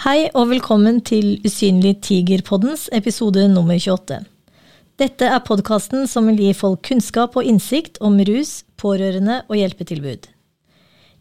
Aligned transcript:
Hei 0.00 0.30
og 0.32 0.48
velkommen 0.48 1.02
til 1.04 1.36
Usynlig 1.44 1.98
tiger-poddens 2.06 2.86
episode 2.96 3.44
nummer 3.52 3.76
28. 3.76 4.24
Dette 4.96 5.28
er 5.28 5.44
podkasten 5.44 6.08
som 6.08 6.26
vil 6.32 6.40
gi 6.40 6.56
folk 6.56 6.82
kunnskap 6.88 7.36
og 7.36 7.44
innsikt 7.44 8.00
om 8.00 8.16
rus, 8.24 8.64
pårørende 8.80 9.42
og 9.46 9.60
hjelpetilbud. 9.60 10.39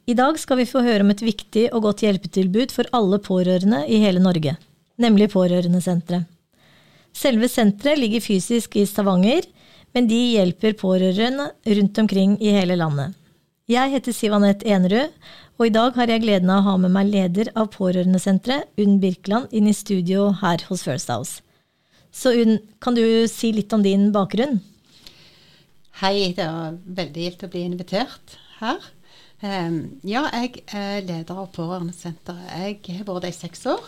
I 0.10 0.16
dag 0.18 0.40
skal 0.42 0.58
vi 0.58 0.66
få 0.66 0.82
høre 0.82 1.04
om 1.06 1.12
et 1.14 1.22
viktig 1.22 1.68
og 1.70 1.84
godt 1.86 2.02
hjelpetilbud 2.02 2.72
for 2.74 2.88
alle 2.98 3.20
pårørende 3.22 3.84
i 3.86 4.00
hele 4.02 4.22
Norge, 4.24 4.56
nemlig 4.98 5.28
Pårørendesenteret. 5.36 6.26
Selve 7.14 7.50
senteret 7.52 8.00
ligger 8.00 8.24
fysisk 8.24 8.78
i 8.80 8.88
Stavanger, 8.90 9.46
men 9.94 10.10
de 10.10 10.18
hjelper 10.34 10.74
pårørende 10.80 11.50
rundt 11.78 12.02
omkring 12.02 12.36
i 12.42 12.56
hele 12.56 12.78
landet. 12.80 13.14
Jeg 13.70 13.94
heter 13.94 14.16
Siv 14.16 14.34
Anette 14.34 14.66
Enerød, 14.66 15.14
og 15.60 15.68
i 15.68 15.74
dag 15.78 15.94
har 15.98 16.10
jeg 16.10 16.26
gleden 16.26 16.50
av 16.54 16.64
å 16.64 16.70
ha 16.72 16.76
med 16.82 16.96
meg 16.96 17.14
leder 17.14 17.54
av 17.54 17.70
Pårørendesenteret, 17.76 18.70
Unn 18.82 18.98
Birkeland, 19.04 19.50
inn 19.54 19.70
i 19.70 19.78
studio 19.78 20.32
her 20.42 20.64
hos 20.72 20.88
First 20.90 21.14
House. 21.14 21.44
Så 22.10 22.34
Unn, 22.34 22.58
kan 22.82 22.98
du 22.98 23.04
si 23.30 23.52
litt 23.54 23.74
om 23.78 23.86
din 23.86 24.10
bakgrunn? 24.16 24.58
Hei, 26.02 26.32
det 26.34 26.48
var 26.48 26.80
veldig 26.98 27.28
gildt 27.28 27.46
å 27.46 27.52
bli 27.54 27.68
invitert 27.70 28.40
her. 28.64 28.80
Um, 29.40 30.02
ja, 30.04 30.26
jeg 30.36 30.66
er 30.76 31.06
leder 31.08 31.38
av 31.40 31.54
Pårørendesenteret. 31.56 32.82
Jeg 32.84 32.98
har 32.98 33.06
vært 33.08 33.24
det 33.24 33.30
i 33.32 33.38
seks 33.38 33.62
år. 33.72 33.86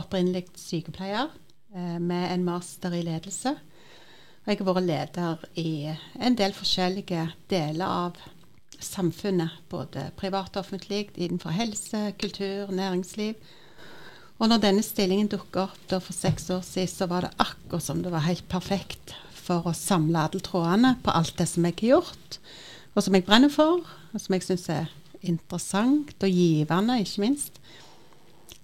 Opprinnelig 0.00 0.46
sykepleier 0.56 1.28
uh, 1.28 1.98
med 2.00 2.30
en 2.30 2.46
master 2.46 2.94
i 2.96 3.02
ledelse. 3.04 3.52
Og 3.52 4.48
jeg 4.48 4.62
har 4.62 4.70
vært 4.70 4.86
leder 4.86 5.44
i 5.60 5.74
en 6.24 6.38
del 6.40 6.56
forskjellige 6.56 7.26
deler 7.52 7.84
av 7.84 8.22
samfunnet, 8.80 9.60
både 9.68 10.06
privat 10.16 10.56
og 10.56 10.64
offentlig, 10.64 11.10
innenfor 11.16 11.52
helse, 11.52 12.06
kultur, 12.16 12.72
næringsliv. 12.72 13.36
Og 14.40 14.48
når 14.48 14.64
denne 14.64 14.84
stillingen 14.84 15.28
dukka 15.32 15.68
opp 15.68 15.84
da 15.92 16.00
for 16.00 16.16
seks 16.16 16.48
år 16.48 16.64
siden, 16.64 16.94
så 16.96 17.12
var 17.12 17.28
det 17.28 17.36
akkurat 17.44 17.84
som 17.84 18.00
det 18.00 18.12
var 18.12 18.24
helt 18.24 18.48
perfekt 18.48 19.18
for 19.36 19.68
å 19.68 19.76
samle 19.76 20.24
alle 20.24 20.40
trådene 20.40 20.96
på 21.04 21.12
alt 21.12 21.36
det 21.36 21.50
som 21.50 21.68
jeg 21.68 21.76
har 21.82 21.98
gjort, 21.98 22.38
og 22.94 23.02
som 23.02 23.16
jeg 23.16 23.26
brenner 23.26 23.50
for, 23.52 23.82
og 23.84 24.22
som 24.22 24.36
jeg 24.36 24.46
syns 24.46 24.68
er 24.72 24.90
interessant 25.24 26.14
og 26.22 26.30
givende, 26.30 27.00
ikke 27.02 27.24
minst. 27.24 27.60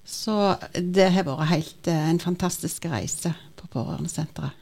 Så 0.06 0.56
det 0.74 1.10
har 1.14 1.26
vært 1.26 1.50
helt, 1.50 1.86
eh, 1.88 2.10
en 2.10 2.20
fantastisk 2.22 2.86
reise 2.90 3.32
på 3.56 3.68
Pårørendesenteret. 3.70 4.56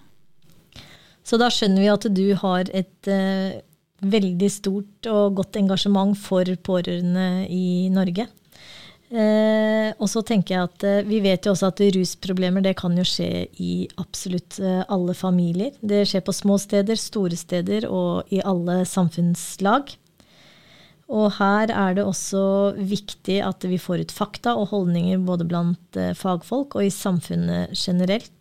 Så 1.25 1.37
da 1.37 1.51
skjønner 1.53 1.85
vi 1.85 1.93
at 1.93 2.07
du 2.17 2.27
har 2.41 2.71
et 2.73 3.09
uh, 3.13 3.61
veldig 4.01 4.49
stort 4.49 5.09
og 5.13 5.35
godt 5.43 5.59
engasjement 5.61 6.17
for 6.17 6.49
pårørende 6.65 7.45
i 7.53 7.91
Norge. 7.93 8.25
Eh, 9.09 9.91
og 9.97 10.09
så 10.13 10.21
tenker 10.21 10.53
jeg 10.53 10.67
at 10.67 10.83
eh, 10.85 11.07
Vi 11.09 11.23
vet 11.25 11.47
jo 11.47 11.55
også 11.55 11.71
at 11.71 11.81
rusproblemer 11.95 12.61
det 12.61 12.75
kan 12.77 12.93
jo 12.93 13.07
skje 13.09 13.47
i 13.57 13.87
absolutt 13.97 14.59
eh, 14.61 14.83
alle 14.85 15.15
familier. 15.17 15.73
Det 15.81 16.03
skjer 16.11 16.27
på 16.27 16.35
små 16.37 16.59
steder, 16.61 17.01
store 17.01 17.39
steder 17.41 17.89
og 17.89 18.29
i 18.35 18.43
alle 18.45 18.83
samfunnslag. 18.89 19.95
Og 21.09 21.31
her 21.39 21.73
er 21.73 21.97
det 21.97 22.05
også 22.05 22.75
viktig 22.77 23.41
at 23.41 23.65
vi 23.65 23.81
får 23.81 24.05
ut 24.05 24.13
fakta 24.13 24.53
og 24.61 24.75
holdninger 24.75 25.25
både 25.25 25.47
blant 25.49 25.97
eh, 25.97 26.13
fagfolk 26.17 26.77
og 26.77 26.85
i 26.85 26.93
samfunnet 26.93 27.73
generelt. 27.73 28.35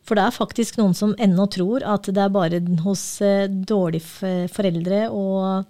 For 0.00 0.16
det 0.16 0.24
er 0.24 0.32
faktisk 0.32 0.78
noen 0.80 0.96
som 0.96 1.12
ennå 1.20 1.44
tror 1.52 1.84
at 1.84 2.08
det 2.08 2.22
er 2.24 2.32
bare 2.32 2.62
hos 2.86 3.04
eh, 3.20 3.50
dårlige 3.52 4.48
foreldre 4.48 5.10
og, 5.12 5.68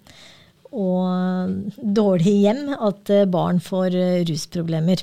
og 0.70 1.72
dårlige 1.76 2.44
hjem 2.44 2.68
at 2.76 3.10
eh, 3.12 3.26
barn 3.30 3.60
får 3.62 3.96
eh, 3.96 4.20
rusproblemer. 4.28 5.02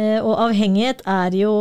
Og 0.00 0.36
avhengighet 0.38 1.00
er 1.10 1.34
jo 1.34 1.52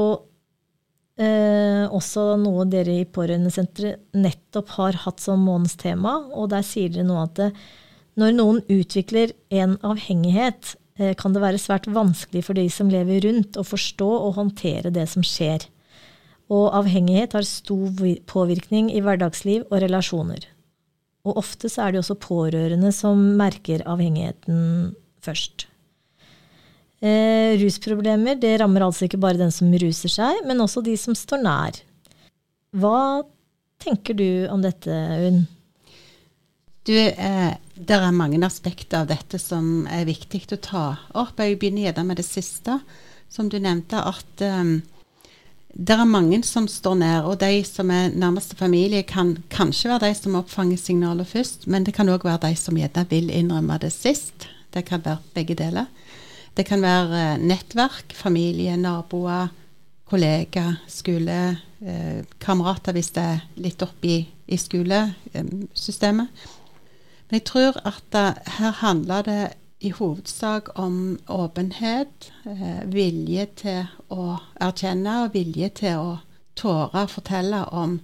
eh, 1.19 1.89
også 1.89 2.38
noe 2.39 2.63
dere 2.69 3.00
i 3.01 3.07
Pårørendesenteret 3.09 4.13
nettopp 4.16 4.69
har 4.77 5.00
hatt 5.03 5.19
som 5.19 5.41
månedstema. 5.44 6.13
Og 6.38 6.51
der 6.53 6.63
sier 6.63 6.94
dere 6.94 7.07
nå 7.09 7.17
at 7.23 7.41
når 8.19 8.35
noen 8.38 8.61
utvikler 8.69 9.33
en 9.50 9.75
avhengighet, 9.81 10.75
eh, 11.01 11.16
kan 11.19 11.35
det 11.35 11.41
være 11.44 11.59
svært 11.59 11.89
vanskelig 11.89 12.45
for 12.47 12.56
de 12.56 12.69
som 12.71 12.94
lever 12.94 13.25
rundt, 13.25 13.57
å 13.57 13.66
forstå 13.66 14.11
og 14.13 14.38
håndtere 14.38 14.94
det 14.94 15.09
som 15.09 15.25
skjer 15.25 15.66
og 16.50 16.73
avhengighet 16.73 17.35
har 17.38 17.45
stor 17.45 17.91
påvirkning 18.29 18.89
i 18.91 19.03
hverdagsliv 19.06 19.67
og 19.69 19.83
relasjoner. 19.83 20.47
Og 21.29 21.38
ofte 21.41 21.69
så 21.69 21.85
er 21.85 21.94
det 21.94 22.01
også 22.01 22.17
pårørende 22.19 22.91
som 22.95 23.19
merker 23.38 23.84
avhengigheten 23.90 24.95
først. 25.23 25.67
Eh, 27.00 27.56
rusproblemer 27.62 28.35
det 28.40 28.57
rammer 28.59 28.84
altså 28.84 29.06
ikke 29.07 29.22
bare 29.22 29.39
den 29.39 29.53
som 29.56 29.72
ruser 29.72 30.12
seg, 30.12 30.41
men 30.47 30.59
også 30.59 30.84
de 30.84 30.97
som 31.00 31.16
står 31.16 31.44
nær. 31.45 31.79
Hva 32.75 33.23
tenker 33.79 34.18
du 34.18 34.50
om 34.51 34.63
dette, 34.63 34.91
Unn? 35.29 35.45
Du, 36.84 36.95
eh, 36.95 37.56
Det 37.79 37.95
er 37.95 38.12
mange 38.12 38.44
aspekter 38.44 39.00
av 39.00 39.07
dette 39.07 39.39
som 39.39 39.88
er 39.88 40.03
viktig 40.03 40.41
å 40.51 40.59
ta 40.59 40.97
opp. 41.16 41.38
Jeg 41.39 41.59
begynner 41.59 41.88
gjerne 41.88 42.06
med 42.06 42.18
det 42.18 42.25
siste, 42.25 42.81
som 43.29 43.47
du 43.47 43.57
nevnte. 43.59 43.95
at 43.95 44.41
eh, 44.41 44.81
det 45.74 45.94
er 45.94 46.07
mange 46.09 46.41
som 46.44 46.66
står 46.68 46.96
nær, 46.97 47.28
og 47.30 47.40
de 47.44 47.62
som 47.68 47.91
er 47.94 48.09
nærmeste 48.18 48.57
familie, 48.57 49.03
kan 49.03 49.35
kanskje 49.53 49.91
være 49.91 50.07
de 50.07 50.16
som 50.18 50.38
oppfanger 50.40 50.78
signaler 50.81 51.28
først, 51.30 51.68
men 51.68 51.85
det 51.85 51.94
kan 51.94 52.09
òg 52.09 52.25
være 52.25 52.41
de 52.47 52.56
som 52.57 52.78
gjerne 52.78 53.06
vil 53.09 53.30
innrømme 53.30 53.78
det 53.81 53.91
sist. 53.94 54.47
Det 54.74 54.84
kan 54.85 55.03
være 55.06 55.22
begge 55.35 55.56
deler. 55.56 55.85
Det 56.57 56.66
kan 56.66 56.81
være 56.81 57.22
eh, 57.35 57.41
nettverk, 57.41 58.13
familie, 58.18 58.75
naboer, 58.78 59.53
kollegaer, 60.09 60.81
skole, 60.90 61.40
eh, 61.86 62.25
kamerater 62.41 62.97
hvis 62.97 63.13
det 63.16 63.24
er 63.24 63.46
litt 63.62 63.86
oppi 63.86 64.18
i 64.50 64.57
skolesystemet. 64.57 66.46
Men 67.30 67.38
jeg 67.38 67.46
tror 67.46 67.78
at 67.86 68.01
det, 68.13 68.28
her 68.57 68.78
handler 68.81 69.25
det 69.25 69.41
i 69.79 69.90
hovedsak 69.95 70.79
om 70.79 71.19
åpenhet, 71.28 72.31
eh, 72.45 72.81
vilje 72.91 73.45
til 73.62 73.85
å 74.12 74.40
erkjenne 74.59 75.13
og 75.23 75.34
vilje 75.38 75.69
til 75.81 76.01
å 76.01 76.17
tåre 76.59 77.06
å 77.06 77.12
fortelle 77.12 77.62
om, 77.72 78.00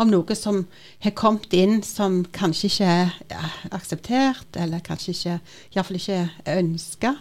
om, 0.00 0.08
noe 0.08 0.36
som 0.38 0.62
har 1.04 1.12
kommet 1.18 1.52
inn 1.52 1.82
som 1.84 2.22
kanskje 2.32 2.70
ikke 2.70 2.88
er 2.88 3.58
akseptert, 3.76 4.56
eller 4.56 4.84
kanskje 4.84 5.12
ikke, 5.12 5.38
iallfall 5.74 6.00
ikke 6.00 6.20
er 6.46 6.62
ønska, 6.62 7.14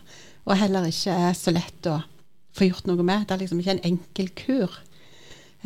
og 0.47 0.55
heller 0.55 0.87
ikke 0.87 1.15
er 1.27 1.35
så 1.35 1.51
lett 1.51 1.91
å 1.91 1.99
få 2.55 2.69
gjort 2.69 2.87
noe 2.87 3.03
med. 3.03 3.27
Det 3.27 3.35
er 3.35 3.41
liksom 3.43 3.59
ikke 3.59 3.75
en 3.75 3.87
enkel 3.91 4.29
kur. 4.39 4.77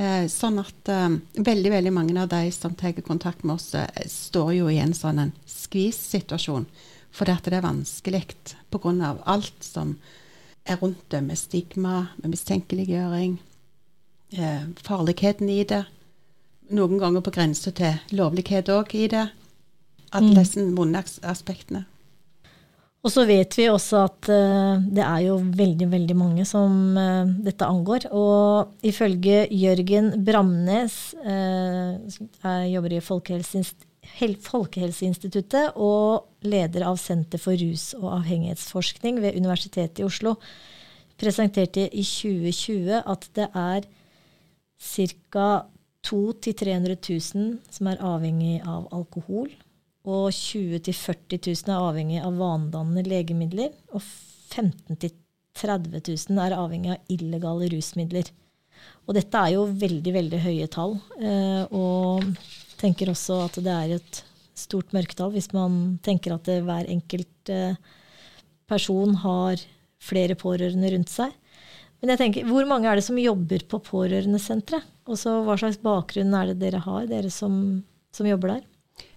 Eh, 0.02 0.26
sånn 0.32 0.58
at 0.64 0.90
eh, 0.90 1.20
veldig 1.38 1.76
veldig 1.76 1.94
mange 1.94 2.18
av 2.18 2.32
de 2.32 2.50
som 2.56 2.74
tar 2.74 2.98
kontakt 3.06 3.46
med 3.46 3.60
oss, 3.60 3.76
eh, 3.78 4.08
står 4.10 4.56
jo 4.58 4.72
i 4.72 4.80
en 4.82 4.98
sånn 4.98 5.30
skvis-situasjon 5.46 6.66
fordi 7.12 7.36
at 7.36 7.48
det 7.48 7.60
er 7.60 7.66
vanskelig 7.66 8.26
pga. 8.72 9.16
alt 9.26 9.64
som 9.64 9.98
er 10.66 10.78
rundt 10.78 11.10
det, 11.10 11.24
med 11.24 11.38
stigma, 11.38 12.08
med 12.22 12.32
mistenkeliggjøring, 12.32 13.40
eh, 14.38 14.64
farligheten 14.84 15.50
i 15.50 15.64
det. 15.64 15.86
Noen 16.70 17.00
ganger 17.00 17.22
på 17.22 17.32
grensa 17.32 17.72
til 17.72 17.94
lovlighet 18.12 18.70
òg 18.70 18.96
i 18.96 19.08
det. 19.08 19.30
Alle 20.12 20.32
mm. 20.32 20.38
disse 20.38 20.76
vonde 20.76 21.04
aspektene. 21.24 21.86
Og 23.02 23.10
så 23.10 23.24
vet 23.26 23.50
vi 23.58 23.64
også 23.72 24.04
at 24.06 24.28
uh, 24.30 24.78
det 24.94 25.02
er 25.02 25.22
jo 25.26 25.40
veldig, 25.42 25.90
veldig 25.90 26.16
mange 26.18 26.46
som 26.46 26.94
uh, 26.94 27.26
dette 27.42 27.66
angår. 27.66 28.06
Og 28.14 28.70
ifølge 28.86 29.48
Jørgen 29.50 30.24
Bramnes, 30.26 31.16
uh, 31.26 31.98
jobber 32.70 32.94
i 32.94 33.02
Folkehelseinstituttet 33.02 35.74
og 35.82 36.31
leder 36.42 36.86
av 36.88 36.98
Senter 37.02 37.42
for 37.42 37.58
rus- 37.60 37.94
og 38.00 38.10
avhengighetsforskning 38.20 39.20
ved 39.22 39.38
Universitetet 39.38 40.02
i 40.02 40.08
Oslo, 40.08 40.36
presenterte 41.22 41.86
i 41.86 42.04
2020 42.06 43.04
at 43.06 43.30
det 43.38 43.50
er 43.54 43.86
ca. 44.82 45.50
200 45.60 45.72
000-300 46.02 46.98
000 47.36 47.60
som 47.70 47.90
er 47.92 48.02
avhengig 48.02 48.62
av 48.66 48.88
alkohol. 48.94 49.52
Og 50.02 50.32
20 50.34 50.82
000-40 50.88 51.42
000 51.46 51.70
er 51.70 51.78
avhengig 51.78 52.22
av 52.26 52.40
vanedannende 52.40 53.06
legemidler. 53.06 53.70
Og 53.94 54.02
15 54.02 54.98
000-30 54.98 56.32
000 56.32 56.42
er 56.42 56.58
avhengig 56.58 56.96
av 56.96 57.14
illegale 57.14 57.70
rusmidler. 57.76 58.32
Og 59.06 59.14
dette 59.18 59.38
er 59.38 59.54
jo 59.56 59.68
veldig, 59.70 60.14
veldig 60.18 60.42
høye 60.42 60.68
tall. 60.74 60.98
Eh, 61.22 61.64
og 61.70 62.26
tenker 62.82 63.14
også 63.14 63.44
at 63.46 63.62
det 63.62 63.78
er 63.78 63.96
et 64.00 64.24
stort 64.58 64.94
mørketall 64.96 65.34
hvis 65.36 65.52
man 65.56 65.98
tenker 66.06 66.36
at 66.36 66.48
hver 66.48 66.90
enkelt 66.92 67.52
eh, 67.52 67.78
person 68.72 69.16
har 69.24 69.62
flere 70.02 70.38
pårørende 70.40 70.92
rundt 70.96 71.12
seg. 71.12 71.34
Men 72.02 72.14
jeg 72.14 72.22
tenker, 72.22 72.50
hvor 72.50 72.66
mange 72.66 72.90
er 72.90 72.98
det 72.98 73.06
som 73.06 73.20
jobber 73.22 73.64
på 73.70 73.80
pårørendesenteret? 73.86 74.88
Og 75.10 75.18
så 75.20 75.42
hva 75.46 75.58
slags 75.60 75.80
bakgrunn 75.82 76.34
er 76.38 76.52
det 76.52 76.62
dere 76.62 76.82
har, 76.82 77.06
dere 77.10 77.30
som, 77.34 77.54
som 78.14 78.30
jobber 78.30 78.56
der? 78.56 78.64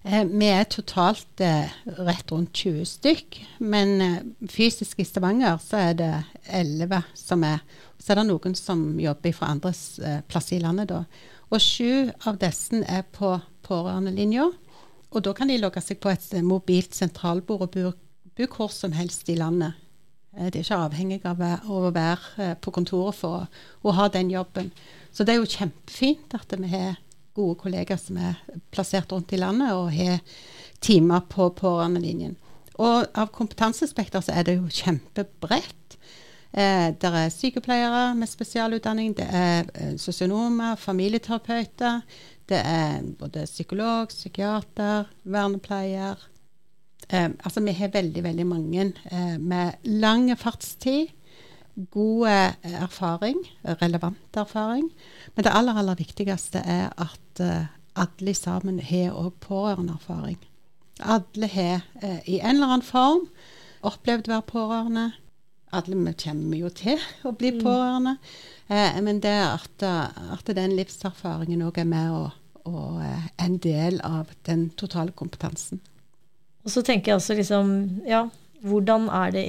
Eh, 0.05 0.25
vi 0.29 0.49
er 0.53 0.67
totalt 0.69 1.41
eh, 1.45 1.73
rett 2.05 2.33
rundt 2.33 2.53
20 2.57 2.85
stykk. 2.89 3.41
Men 3.65 4.35
fysisk 4.53 5.01
i 5.01 5.07
Stavanger 5.09 5.57
så 5.65 5.81
er 5.91 5.97
det 6.01 6.13
11 6.45 7.01
som 7.17 7.45
er. 7.49 7.65
Så 8.01 8.13
er 8.13 8.21
det 8.21 8.27
noen 8.29 8.57
som 8.59 8.85
jobber 9.01 9.37
fra 9.37 9.53
andre 9.55 9.73
eh, 10.05 10.21
plasser 10.29 10.59
i 10.59 10.65
landet, 10.65 10.93
da. 10.93 11.05
Og 11.53 11.63
sju 11.63 12.11
av 12.29 12.37
disse 12.41 12.83
er 12.85 13.05
på 13.15 13.37
pårørendelinja. 13.65 14.51
Og 15.15 15.23
da 15.23 15.33
kan 15.37 15.51
de 15.51 15.61
logge 15.61 15.83
seg 15.85 16.01
på 16.03 16.11
et 16.13 16.27
eh, 16.35 16.45
mobilt 16.45 16.97
sentralbord 16.97 17.67
og 17.69 17.73
bo, 17.75 17.95
hvor 18.51 18.73
som 18.75 18.95
helst 18.97 19.31
i 19.31 19.39
landet. 19.39 19.79
Eh, 20.35 20.51
de 20.51 20.61
er 20.61 20.67
ikke 20.67 20.83
avhengig 20.89 21.21
av 21.31 21.43
å 21.71 21.87
være 21.95 22.55
på 22.61 22.75
kontoret 22.75 23.19
for 23.19 23.47
å, 23.83 23.95
ha 23.95 24.09
den 24.11 24.33
jobben. 24.35 24.73
Så 25.15 25.25
det 25.25 25.35
er 25.35 25.43
jo 25.43 25.51
kjempefint 25.51 26.35
at 26.35 26.57
vi 26.59 26.73
har 26.75 26.99
gode 27.35 27.59
kollegaer 27.63 27.99
som 27.99 28.19
er 28.19 28.39
plassert 28.75 29.13
rundt 29.13 29.33
i 29.35 29.41
landet, 29.41 29.75
og 29.75 29.95
har 29.95 30.21
timer 30.85 31.25
på 31.31 31.49
pårørendelinjen. 31.59 32.37
Og 32.83 33.07
av 33.15 33.31
kompetansespekter 33.35 34.23
så 34.23 34.35
er 34.35 34.47
det 34.47 34.59
jo 34.59 34.71
kjempebredt. 34.71 35.99
Eh, 36.55 36.91
det 36.95 37.11
er 37.11 37.33
sykepleiere 37.35 38.15
med 38.15 38.31
spesialutdanning, 38.31 39.17
det 39.19 39.27
er 39.27 39.71
eh, 39.75 39.97
sosionomer, 39.99 40.77
familieterapeuter. 40.79 42.03
Det 42.49 42.61
er 42.61 43.03
både 43.19 43.47
psykolog, 43.49 44.09
psykiater, 44.13 45.11
vernepleier. 45.25 46.21
Eh, 47.09 47.31
altså 47.45 47.61
vi 47.65 47.73
har 47.73 47.93
veldig, 47.95 48.25
veldig 48.25 48.47
mange 48.47 48.93
eh, 49.11 49.37
med 49.41 49.73
lang 49.85 50.29
fartstid 50.39 51.13
god 51.91 52.29
eh, 52.29 52.75
erfaring, 52.83 53.41
relevant 53.63 54.37
erfaring. 54.37 54.91
Men 55.35 55.45
det 55.45 55.53
aller, 55.53 55.79
aller 55.79 55.99
viktigste 55.99 56.59
er 56.59 56.93
at 57.01 57.41
eh, 57.41 57.67
alle 57.97 58.35
sammen 58.35 58.81
har 58.83 59.15
òg 59.15 59.35
pårørendeerfaring. 59.43 60.39
Alle 61.03 61.49
har 61.51 61.83
uh, 62.03 62.21
i 62.31 62.39
en 62.39 62.55
eller 62.55 62.71
annen 62.71 62.87
form 62.87 63.25
opplevd 63.83 64.29
å 64.29 64.37
være 64.37 64.47
pårørende. 64.51 65.07
Alle 65.75 65.99
vi 65.99 66.15
kommer 66.25 66.59
jo 66.59 66.71
til 66.75 67.01
å 67.27 67.33
bli 67.37 67.55
mm. 67.55 67.63
pårørende. 67.65 68.17
Eh, 68.69 69.01
men 69.05 69.21
det 69.25 69.35
at, 69.35 69.85
at 69.85 70.55
den 70.57 70.77
livserfaringen 70.79 71.65
òg 71.67 71.83
er 71.83 71.89
med 71.91 72.13
og, 72.15 72.31
og 72.71 73.03
en 73.03 73.59
del 73.63 74.01
av 74.07 74.31
den 74.49 74.69
totale 74.81 75.13
kompetansen. 75.17 75.83
Og 76.65 76.73
så 76.73 76.85
tenker 76.85 77.13
jeg 77.13 77.21
også 77.21 77.37
liksom, 77.37 77.75
ja, 78.09 78.25
hvordan 78.65 79.11
er 79.13 79.35
det 79.35 79.45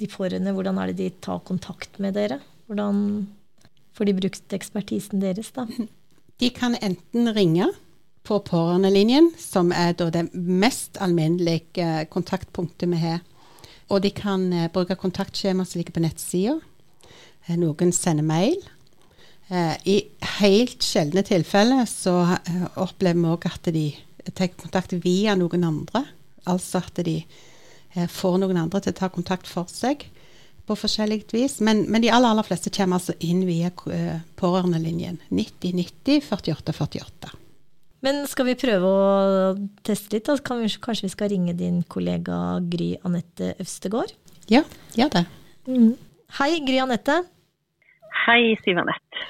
de 0.00 0.08
pårørende, 0.08 0.54
hvordan 0.56 0.78
er 0.80 0.92
det 0.92 1.00
de 1.00 1.10
tar 1.24 1.42
kontakt 1.44 1.98
med 2.00 2.16
dere? 2.16 2.40
Hvordan 2.68 3.26
får 3.96 4.08
de 4.08 4.16
brukt 4.16 4.56
ekspertisen 4.56 5.24
deres, 5.24 5.52
da? 5.56 5.66
De 6.38 6.52
kan 6.54 6.76
enten 6.78 7.32
ringe 7.34 7.66
på 8.22 8.36
pårørendelinjen, 8.46 9.32
som 9.42 9.72
er 9.74 9.96
det 9.98 10.28
mest 10.32 11.00
alminnelige 11.02 12.04
kontaktpunktet 12.12 12.86
vi 12.92 13.00
har. 13.02 13.24
Og 13.88 14.02
de 14.04 14.12
kan 14.14 14.48
uh, 14.52 14.66
bruke 14.72 14.98
kontaktskjema 14.98 15.64
som 15.66 15.80
ligger 15.80 15.96
på 15.96 16.04
nettsida. 16.04 16.58
Uh, 17.48 17.56
noen 17.60 17.92
sender 17.96 18.26
mail. 18.26 18.58
Uh, 19.48 19.74
I 19.88 20.02
helt 20.38 20.84
sjeldne 20.84 21.24
tilfeller 21.24 21.88
så 21.88 22.20
opplever 22.76 23.20
vi 23.22 23.32
òg 23.32 23.48
at 23.48 23.70
de 23.72 23.86
tar 24.36 24.52
kontakt 24.60 24.92
via 25.04 25.36
noen 25.38 25.64
andre. 25.64 26.04
Altså 26.48 26.82
at 26.84 27.00
de 27.04 27.22
Eh, 27.98 28.08
får 28.08 28.38
noen 28.42 28.58
andre 28.60 28.82
til 28.82 28.92
å 28.94 28.98
ta 29.00 29.08
kontakt 29.12 29.48
for 29.48 29.68
seg 29.72 30.06
på 30.68 30.76
forskjellig 30.76 31.22
vis. 31.32 31.58
Men, 31.64 31.86
men 31.88 32.04
de 32.04 32.12
aller, 32.12 32.30
aller 32.34 32.46
fleste 32.46 32.72
kommer 32.74 33.00
altså 33.00 33.16
inn 33.24 33.44
via 33.48 33.72
pårørendelinjen 34.38 35.20
90 35.32 35.76
90 35.80 36.24
48 36.28 36.76
48. 36.76 37.36
Men 38.04 38.22
skal 38.30 38.46
vi 38.46 38.58
prøve 38.58 38.88
å 38.88 39.54
teste 39.86 40.14
litt? 40.14 40.28
Da? 40.28 40.36
Vi, 40.60 40.70
kanskje 40.82 41.08
vi 41.08 41.14
skal 41.14 41.32
ringe 41.32 41.54
din 41.58 41.80
kollega 41.90 42.58
Gry 42.70 42.92
Anette 43.06 43.54
Øvstegård? 43.58 44.12
Ja, 44.52 44.62
gjør 44.94 45.10
det. 45.16 45.24
Mm. 45.66 45.96
Hei, 46.38 46.52
Gry 46.66 46.78
Anette. 46.84 47.18
Hei, 48.24 48.54
Siv 48.62 48.78
Anette. 48.78 49.26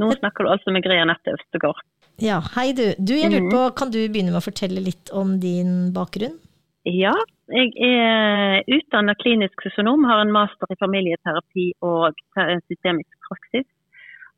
Nå 0.00 0.12
snakker 0.20 0.46
du 0.46 0.52
altså 0.54 0.72
med 0.74 0.86
Gry 0.86 1.00
Anette 1.02 1.34
Øvstegård. 1.34 1.82
Ja, 2.22 2.38
hei 2.54 2.70
du. 2.76 2.84
Du, 3.00 3.16
jeg 3.16 3.32
lurer 3.32 3.46
mhm. 3.48 3.52
på, 3.52 3.60
Kan 3.80 3.90
du 3.90 3.98
begynne 4.04 4.30
med 4.30 4.42
å 4.42 4.44
fortelle 4.44 4.82
litt 4.84 5.10
om 5.16 5.38
din 5.42 5.90
bakgrunn? 5.96 6.38
Ja, 6.86 7.14
jeg 7.50 7.70
er 7.86 8.62
utdannet 8.74 9.20
klinisk 9.22 9.62
sosionom, 9.62 10.02
har 10.06 10.22
en 10.22 10.32
master 10.34 10.70
i 10.70 10.78
familieterapi 10.80 11.68
og 11.86 12.18
systemisk 12.66 13.28
praksis. 13.28 13.66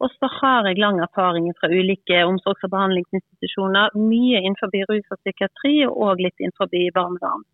Og 0.05 0.13
så 0.19 0.29
har 0.41 0.67
jeg 0.69 0.83
lang 0.83 0.99
erfaring 1.01 1.47
fra 1.57 1.71
ulike 1.73 2.19
omsorgs- 2.29 2.67
og 2.67 2.73
behandlingsinstitusjoner. 2.75 3.95
Mye 3.97 4.43
innenfor 4.43 4.69
rus 4.91 5.07
og 5.15 5.21
psykiatri, 5.23 5.77
og 5.89 6.21
litt 6.21 6.37
innenfor 6.43 6.69
barnevern. 6.99 7.47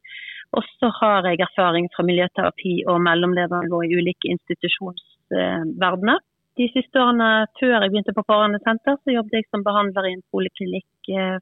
Og 0.58 0.66
så 0.80 0.90
har 0.98 1.28
jeg 1.28 1.44
erfaring 1.44 1.86
fra 1.94 2.02
miljøterapi 2.02 2.80
og 2.90 2.98
mellomledernivå 3.06 3.84
i 3.86 3.94
ulike 4.00 4.32
institusjonsverdener. 4.34 6.18
De 6.58 6.66
siste 6.74 6.98
årene 6.98 7.46
før 7.60 7.76
jeg 7.76 7.92
begynte 7.92 8.12
på 8.16 8.24
Pårørendesenter, 8.26 8.96
så 8.98 9.14
jobbet 9.14 9.36
jeg 9.38 9.46
som 9.48 9.62
behandler 9.64 10.08
i 10.08 10.16
en 10.16 10.24
poliklinikk 10.34 11.10
eh, 11.14 11.38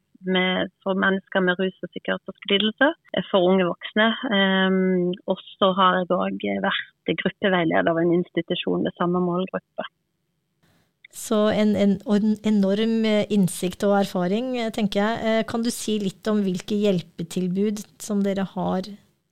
for 0.84 1.00
mennesker 1.04 1.42
med 1.46 1.56
rus- 1.58 1.86
og 1.86 1.90
psykiatriske 1.94 2.50
lidelser 2.52 2.92
eh, 3.16 3.24
for 3.30 3.48
unge 3.48 3.64
voksne. 3.70 4.10
Um, 4.28 5.08
og 5.26 5.40
så 5.56 5.72
har 5.80 6.02
jeg 6.02 6.12
òg 6.12 6.46
vært 6.66 7.14
gruppeveileder 7.24 7.88
av 7.90 8.02
en 8.02 8.12
institusjon 8.20 8.84
med 8.84 8.94
samme 9.00 9.24
målgruppe. 9.24 9.88
Så 11.14 11.48
en, 11.50 11.74
en, 11.76 11.96
enorm 12.46 13.04
innsikt 13.32 13.82
og 13.88 13.96
erfaring, 14.02 14.52
tenker 14.76 15.00
jeg. 15.00 15.46
Kan 15.48 15.64
du 15.64 15.70
si 15.72 15.96
litt 16.02 16.28
om 16.30 16.42
hvilke 16.44 16.76
hjelpetilbud 16.76 17.80
som 18.04 18.20
dere 18.22 18.44
har 18.54 18.90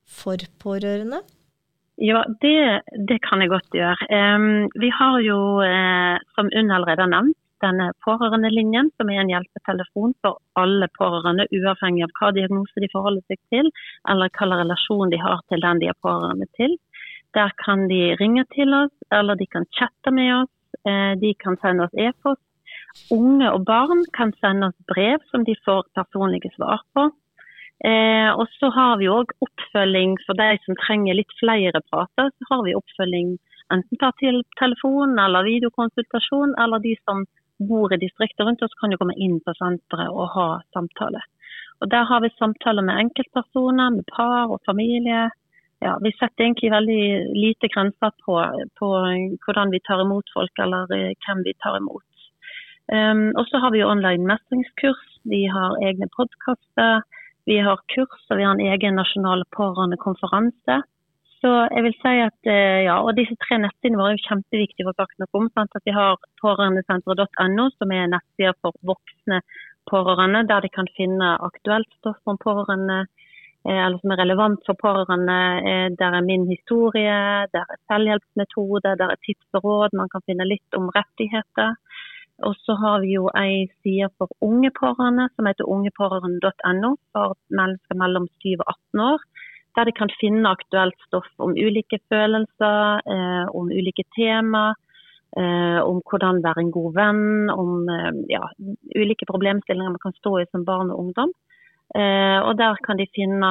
for 0.08 0.40
pårørende? 0.62 1.20
Ja, 1.96 2.24
det, 2.40 2.82
det, 3.08 3.18
kan 3.24 3.40
jeg 3.40 3.52
godt 3.52 3.72
gjøre. 3.72 4.08
Um, 4.12 4.68
vi 4.76 4.90
har 4.92 5.20
jo, 5.24 5.38
uh, 5.64 6.16
som 6.36 6.50
Unn 6.52 6.72
allerede 6.72 7.06
har 7.06 7.12
nevnt, 7.12 7.38
denne 7.64 7.86
pårørendelinjen, 8.04 8.90
som 9.00 9.08
er 9.08 9.22
en 9.22 9.30
hjelpetelefon 9.32 10.12
for 10.20 10.42
alle 10.60 10.90
pårørende, 10.98 11.46
uavhengig 11.56 12.04
av 12.04 12.12
hva 12.18 12.32
diagnose 12.36 12.82
de 12.82 12.90
forholder 12.92 13.24
seg 13.32 13.40
til, 13.54 13.70
eller 14.12 14.28
hva 14.36 14.58
relasjon 14.60 15.12
de 15.14 15.22
har 15.22 15.40
til 15.48 15.64
den 15.64 15.80
de 15.80 15.88
er 15.88 15.96
pårørende 16.04 16.48
til. 16.58 16.76
Der 17.36 17.52
kan 17.64 17.86
de 17.88 18.12
ringe 18.20 18.44
til 18.52 18.76
oss, 18.76 18.92
eller 19.12 19.40
de 19.40 19.48
kan 19.48 19.64
chatte 19.78 20.12
med 20.12 20.34
oss, 20.42 20.52
de 21.20 21.32
kan 21.42 21.56
sende 21.62 21.86
oss 21.86 21.96
e-post. 21.98 22.42
Unge 23.12 23.50
og 23.52 23.64
barn 23.68 24.04
kan 24.16 24.32
sende 24.40 24.70
oss 24.70 24.78
brev 24.90 25.22
som 25.30 25.44
de 25.44 25.54
får 25.66 25.88
personlige 25.98 26.52
svar 26.56 26.82
på. 26.96 27.08
Eh, 27.84 28.30
og 28.32 28.48
så 28.56 28.70
har 28.72 28.96
vi 29.00 29.08
òg 29.12 29.34
oppfølging 29.44 30.16
for 30.24 30.38
de 30.38 30.54
som 30.64 30.78
trenger 30.80 31.18
litt 31.18 31.32
flere 31.40 31.82
prater. 31.90 32.32
Så 32.32 32.48
har 32.50 32.64
vi 32.64 32.76
oppfølging 32.78 33.36
enten 33.74 34.00
per 34.00 34.14
telefon 34.60 35.18
eller 35.20 35.48
videokonsultasjon, 35.48 36.54
eller 36.62 36.80
de 36.80 36.94
som 37.04 37.26
bor 37.68 37.92
i 37.92 38.00
distriktet 38.00 38.46
rundt 38.46 38.62
oss 38.64 38.76
kan 38.80 38.92
jo 38.92 39.00
komme 39.00 39.16
inn 39.16 39.40
på 39.44 39.54
senteret 39.58 40.12
og 40.12 40.32
ha 40.36 40.48
samtale. 40.76 41.20
Og 41.80 41.90
Der 41.92 42.04
har 42.08 42.20
vi 42.24 42.32
samtaler 42.38 42.82
med 42.82 42.98
enkeltpersoner, 43.04 43.90
med 43.90 44.04
par 44.16 44.48
og 44.48 44.60
familie. 44.64 45.28
Ja, 45.84 45.98
vi 46.00 46.12
setter 46.16 46.46
egentlig 46.46 46.70
veldig 46.72 47.02
lite 47.36 47.68
grenser 47.68 48.12
på, 48.24 48.38
på 48.80 48.90
hvordan 49.44 49.72
vi 49.74 49.80
tar 49.84 50.00
imot 50.02 50.30
folk, 50.32 50.52
eller 50.64 50.92
eh, 50.96 51.12
hvem 51.26 51.44
vi 51.44 51.52
tar 51.62 51.76
imot. 51.80 52.04
Um, 52.86 53.32
og 53.34 53.44
så 53.50 53.58
har 53.58 53.74
vi 53.74 53.82
online 53.84 54.28
mestringskurs, 54.30 55.04
vi 55.26 55.44
har 55.50 55.74
egne 55.82 56.08
podkaster. 56.16 57.02
Vi 57.46 57.60
har 57.62 57.78
kurs 57.94 58.22
og 58.30 58.38
vi 58.38 58.44
har 58.46 58.56
en 58.56 58.68
egen 58.72 58.96
nasjonal 58.98 59.44
pårørendekonferanse. 59.54 60.80
Så 61.42 61.50
jeg 61.74 61.82
vil 61.84 61.94
si 62.00 62.14
at 62.24 62.48
eh, 62.50 62.86
ja, 62.88 62.96
og 63.04 63.14
Disse 63.18 63.36
tre 63.42 63.58
nettsidene 63.62 64.00
våre 64.00 64.14
er 64.14 64.16
jo 64.16 64.26
kjempeviktige 64.30 64.86
for 64.88 64.98
sagt 64.98 65.20
noe 65.22 65.30
om. 65.38 65.46
Sant? 65.54 65.76
At 65.78 65.86
Vi 65.86 65.94
har 65.94 66.16
pårørendesenteret.no, 66.42 67.68
som 67.76 67.92
er 67.94 68.10
nettsida 68.10 68.54
for 68.64 68.74
voksne 68.90 69.42
pårørende, 69.90 70.42
der 70.50 70.64
de 70.64 70.72
kan 70.74 70.88
finne 70.96 71.36
aktuelt 71.46 71.90
stoff 72.00 72.18
om 72.26 72.38
pårørende, 72.42 73.04
eller 73.72 73.98
som 73.98 74.12
er 74.14 74.20
relevant 74.22 74.60
for 74.66 74.78
pårørende. 74.78 75.38
Eh, 75.70 75.88
der 76.00 76.16
er 76.18 76.26
min 76.26 76.46
historie, 76.50 77.16
der 77.54 77.64
er 77.64 77.80
selvhjelpsmetode, 77.90 78.94
der 79.00 79.08
er 79.14 79.22
tips 79.26 79.58
og 79.58 79.64
råd. 79.64 79.96
Man 80.00 80.12
kan 80.12 80.24
finne 80.26 80.46
litt 80.46 80.78
om 80.78 80.90
rettigheter. 80.94 81.74
Og 82.46 82.54
så 82.64 82.76
har 82.82 83.00
vi 83.00 83.14
jo 83.16 83.30
ei 83.32 83.66
side 83.82 84.10
for 84.18 84.28
unge 84.44 84.70
pårørende 84.76 85.28
som 85.34 85.48
heter 85.48 85.70
ungepårørende.no 85.74 86.90
for 87.12 87.36
mennesker 87.48 87.96
mellom 87.96 88.28
7 88.44 88.58
og 88.60 88.66
18 88.68 89.04
år. 89.10 89.24
Der 89.76 89.88
de 89.88 89.92
kan 89.92 90.12
finne 90.20 90.52
aktuelt 90.52 90.98
stoff 91.06 91.28
om 91.38 91.56
ulike 91.56 91.98
følelser, 92.12 93.00
eh, 93.14 93.46
om 93.56 93.72
ulike 93.72 94.04
tema. 94.16 94.74
Eh, 95.36 95.80
om 95.84 95.98
hvordan 96.08 96.38
være 96.44 96.62
en 96.62 96.70
god 96.72 96.92
venn, 96.96 97.50
om 97.50 97.88
eh, 97.92 98.12
ja, 98.30 98.44
ulike 98.96 99.26
problemstillinger 99.28 99.92
man 99.92 100.04
kan 100.04 100.14
stå 100.16 100.38
i 100.40 100.46
som 100.48 100.64
barn 100.64 100.92
og 100.94 101.00
ungdom. 101.02 101.32
Eh, 101.94 102.40
og 102.42 102.58
Der 102.58 102.74
kan 102.86 102.98
de 102.98 103.06
finne 103.14 103.50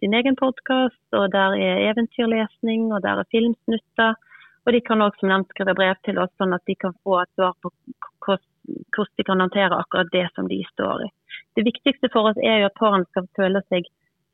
sin 0.00 0.14
egen 0.14 0.36
podkast, 0.36 1.06
og 1.12 1.32
der 1.32 1.54
er 1.54 1.84
eventyrlesning, 1.90 2.92
og 2.92 3.02
der 3.02 3.22
er 3.22 3.30
filmsnutter. 3.30 4.14
Og 4.66 4.72
de 4.72 4.80
kan 4.80 5.02
også 5.02 5.20
som 5.20 5.28
nevnt 5.30 5.52
skrive 5.54 5.74
brev 5.78 5.94
til 6.04 6.18
oss, 6.18 6.32
sånn 6.38 6.54
at 6.54 6.64
de 6.66 6.74
kan 6.74 6.94
få 7.04 7.20
et 7.22 7.30
svar 7.38 7.54
på 7.62 7.70
hvordan 8.26 9.14
de 9.16 9.24
kan 9.24 9.40
håndtere 9.40 9.78
akkurat 9.78 10.10
det 10.10 10.26
som 10.34 10.48
de 10.48 10.58
står 10.72 11.04
i. 11.06 11.08
Det 11.54 11.64
viktigste 11.64 12.10
for 12.12 12.30
oss 12.30 12.40
er 12.42 12.58
jo 12.60 12.70
at 12.70 12.78
pårørende 12.80 13.06
skal 13.12 13.28
føle 13.38 13.62
seg 13.70 13.86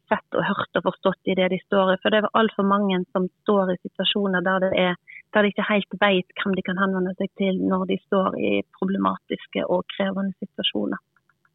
sett 0.08 0.36
og 0.36 0.46
hørt 0.48 0.78
og 0.80 0.86
forstått 0.88 1.30
i 1.30 1.36
det 1.38 1.50
de 1.52 1.60
står 1.66 1.92
i. 1.92 1.98
For 2.02 2.12
det 2.12 2.22
er 2.22 2.38
altfor 2.40 2.66
mange 2.66 3.02
som 3.12 3.28
står 3.44 3.74
i 3.74 3.80
situasjoner 3.82 4.44
der, 4.48 4.68
er, 4.72 4.96
der 5.34 5.44
de 5.44 5.52
ikke 5.52 5.68
helt 5.68 5.96
vet 6.00 6.36
hvem 6.40 6.56
de 6.56 6.64
kan 6.66 6.80
henvende 6.80 7.14
seg 7.20 7.32
til 7.40 7.60
når 7.60 7.86
de 7.92 8.00
står 8.06 8.38
i 8.40 8.52
problematiske 8.78 9.66
og 9.68 9.84
krevende 9.96 10.32
situasjoner. 10.40 11.00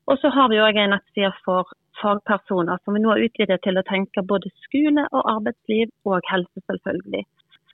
Og 0.08 0.20
så 0.22 0.32
har 0.32 0.50
vi 0.52 0.62
òg 0.64 0.78
en 0.80 0.94
nettside 0.96 1.34
for 1.46 1.72
fagpersoner 2.02 2.80
som 2.84 2.96
vi 2.96 3.02
nå 3.04 3.12
har 3.12 3.24
utvidet 3.26 3.60
til 3.66 3.80
å 3.80 3.86
tenke 3.88 4.24
både 4.32 4.52
skole 4.66 5.04
og 5.12 5.32
arbeidsliv 5.34 5.92
og 6.08 6.30
helse, 6.32 6.64
selvfølgelig. 6.64 7.26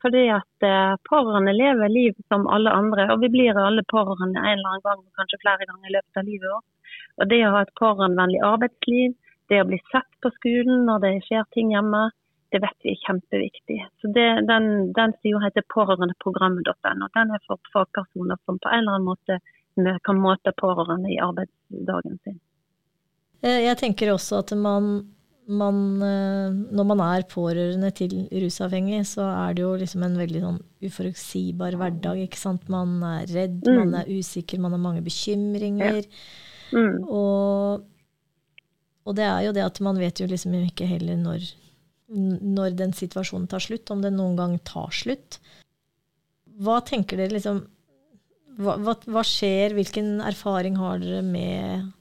Fordi 0.04 0.24
at 0.36 0.66
eh, 0.68 0.96
pårørende 1.08 1.54
lever 1.56 1.92
liv 1.92 2.18
som 2.28 2.48
alle 2.52 2.74
andre, 2.75 3.06
og 3.13 3.22
vi 3.22 3.30
blir 3.32 3.60
alle 3.60 3.86
pårørende 3.92 4.42
en 4.42 4.58
eller 4.58 4.72
annen 4.72 4.88
gang, 4.88 5.06
kanskje 5.20 5.40
flere 5.44 5.68
ganger 5.70 5.92
i 5.92 5.96
løpet 5.96 6.20
av 6.20 6.28
livet 6.28 6.50
vårt. 6.50 6.98
Og 7.22 7.30
det 7.32 7.40
å 7.46 7.54
ha 7.54 7.62
et 7.63 7.78
pårørendevennlig 7.80 8.42
arbeidsliv, 8.50 9.16
det 9.52 9.62
å 9.62 9.70
bli 9.70 9.80
sett 9.92 10.12
på 10.24 10.32
skolen 10.40 10.86
når 10.90 11.06
det 11.06 11.13
skjer 11.28 11.48
ting 11.56 11.72
hjemme, 11.75 12.04
det 12.54 12.62
vet 12.62 12.86
vi 12.86 12.94
er 12.94 13.02
kjempeviktig. 13.08 13.80
Så 14.02 14.12
det, 14.18 14.28
Den, 14.50 14.68
den 14.98 15.16
sida 15.22 15.42
heter 15.46 15.66
pårørendeprogrammet.no. 15.74 17.10
Den 17.16 17.34
er 17.38 17.46
for 17.48 17.62
fagpersoner 17.74 18.42
som 18.44 18.60
på 18.62 18.70
en 18.70 18.84
eller 18.84 18.98
annen 18.98 19.10
måte 19.10 19.40
kan 20.06 20.20
møte 20.22 20.53
pårørende 20.58 21.12
i 21.13 21.20
arbeidsdagen 21.24 22.20
sin. 22.24 22.39
Eh, 23.44 23.65
jeg 23.65 23.80
tenker 23.80 24.13
også 24.13 24.39
at 24.39 24.53
man, 24.56 24.92
man, 25.48 25.80
eh, 26.01 26.53
Når 26.72 26.86
man 26.88 27.01
er 27.03 27.27
pårørende 27.27 27.92
til 27.92 28.27
rusavhengig, 28.32 29.03
så 29.10 29.25
er 29.27 29.53
det 29.53 29.65
jo 29.65 29.74
liksom 29.75 30.03
en 30.03 30.20
veldig 30.20 30.44
sånn 30.46 30.62
uforutsigbar 30.84 31.75
hverdag. 31.80 32.24
ikke 32.24 32.39
sant? 32.39 32.70
Man 32.70 33.01
er 33.03 33.27
redd, 33.27 33.63
mm. 33.65 33.80
man 33.82 33.98
er 34.01 34.13
usikker, 34.13 34.60
man 34.60 34.72
har 34.72 34.84
mange 34.84 35.03
bekymringer. 35.03 36.03
Ja. 36.03 36.24
Mm. 36.74 37.03
Og, 37.06 37.84
og, 39.06 39.12
det 39.18 39.27
er 39.27 39.44
jo 39.46 39.51
det 39.53 39.65
at 39.65 39.84
man 39.86 40.00
vet 40.01 40.24
jo 40.24 40.25
liksom 40.25 40.56
ikke 40.58 40.88
heller 40.89 41.20
når, 41.20 41.51
når 42.10 42.80
den 42.80 42.96
situasjonen 42.98 43.46
tar 43.51 43.62
slutt, 43.62 43.92
om 43.94 44.01
den 44.01 44.18
noen 44.18 44.39
gang 44.39 44.56
tar 44.65 44.89
slutt. 44.96 45.38
Hva 46.63 46.80
tenker 46.86 47.20
dere 47.20 47.36
liksom 47.36 47.65
hva, 48.60 48.77
hva, 49.07 49.24
skjer? 49.25 49.74
Hvilken 49.77 50.19
erfaring 50.24 50.77
har 50.77 51.01
dere 51.01 51.24
med 51.25 51.91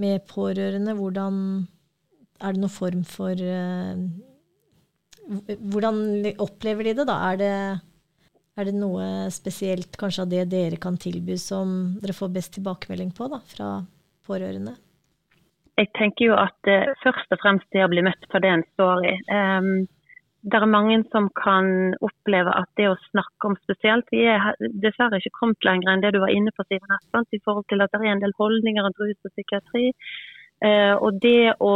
med 0.00 0.26
pårørende? 0.30 0.96
Hvordan 0.96 1.36
Er 2.40 2.54
det 2.56 2.62
noen 2.62 2.72
form 2.72 3.04
for 3.04 3.36
uh, 3.36 3.94
Hvordan 5.70 5.98
opplever 6.40 6.88
de 6.88 6.94
det, 6.96 7.06
da? 7.06 7.16
Er 7.30 7.36
det, 7.38 7.56
er 8.58 8.66
det, 8.66 8.74
noe 8.74 9.28
spesielt 9.30 9.94
kanskje 10.00 10.24
av 10.24 10.30
det 10.32 10.46
dere 10.50 10.80
kan 10.80 10.96
tilby 10.98 11.36
som 11.38 11.98
dere 12.00 12.16
får 12.16 12.32
best 12.34 12.56
tilbakemelding 12.56 13.12
på 13.14 13.28
da, 13.30 13.38
fra 13.46 13.68
pårørende? 14.26 14.74
Jeg 15.78 15.92
tenker 15.96 16.32
jo 16.32 16.34
at 16.40 16.72
uh, 16.72 16.96
først 17.04 17.36
og 17.36 17.42
fremst 17.44 17.68
det 17.76 17.84
å 17.84 17.92
bli 17.92 18.02
møtt 18.08 18.26
på 18.32 18.40
det 18.42 18.50
en 18.56 18.66
står 18.72 19.06
i. 19.06 19.14
Um, 19.30 19.70
det 20.42 20.56
er 20.56 20.72
mange 20.72 21.02
som 21.12 21.28
kan 21.36 21.94
oppleve 22.00 22.52
at 22.56 22.68
det 22.80 22.86
å 22.88 22.98
snakke 23.10 23.50
om 23.50 23.56
spesielt 23.60 24.08
Vi 24.12 24.22
er 24.24 24.54
dessverre 24.80 25.20
ikke 25.20 25.36
kommet 25.36 25.66
lenger 25.68 25.92
enn 25.92 26.04
det 26.04 26.14
du 26.14 26.20
var 26.22 26.32
inne 26.32 26.52
på, 26.56 26.64
Siven 26.64 26.94
Espen, 26.96 27.26
i 27.36 27.40
forhold 27.44 27.66
til 27.68 27.84
at 27.84 27.92
det 27.92 28.00
er 28.00 28.14
en 28.14 28.22
del 28.22 28.36
holdninger 28.38 28.86
rundt 28.86 29.02
rus 29.02 29.28
og 29.28 29.34
psykiatri. 29.34 29.90
Eh, 30.64 30.94
og 30.96 31.20
det 31.20 31.52
å, 31.60 31.74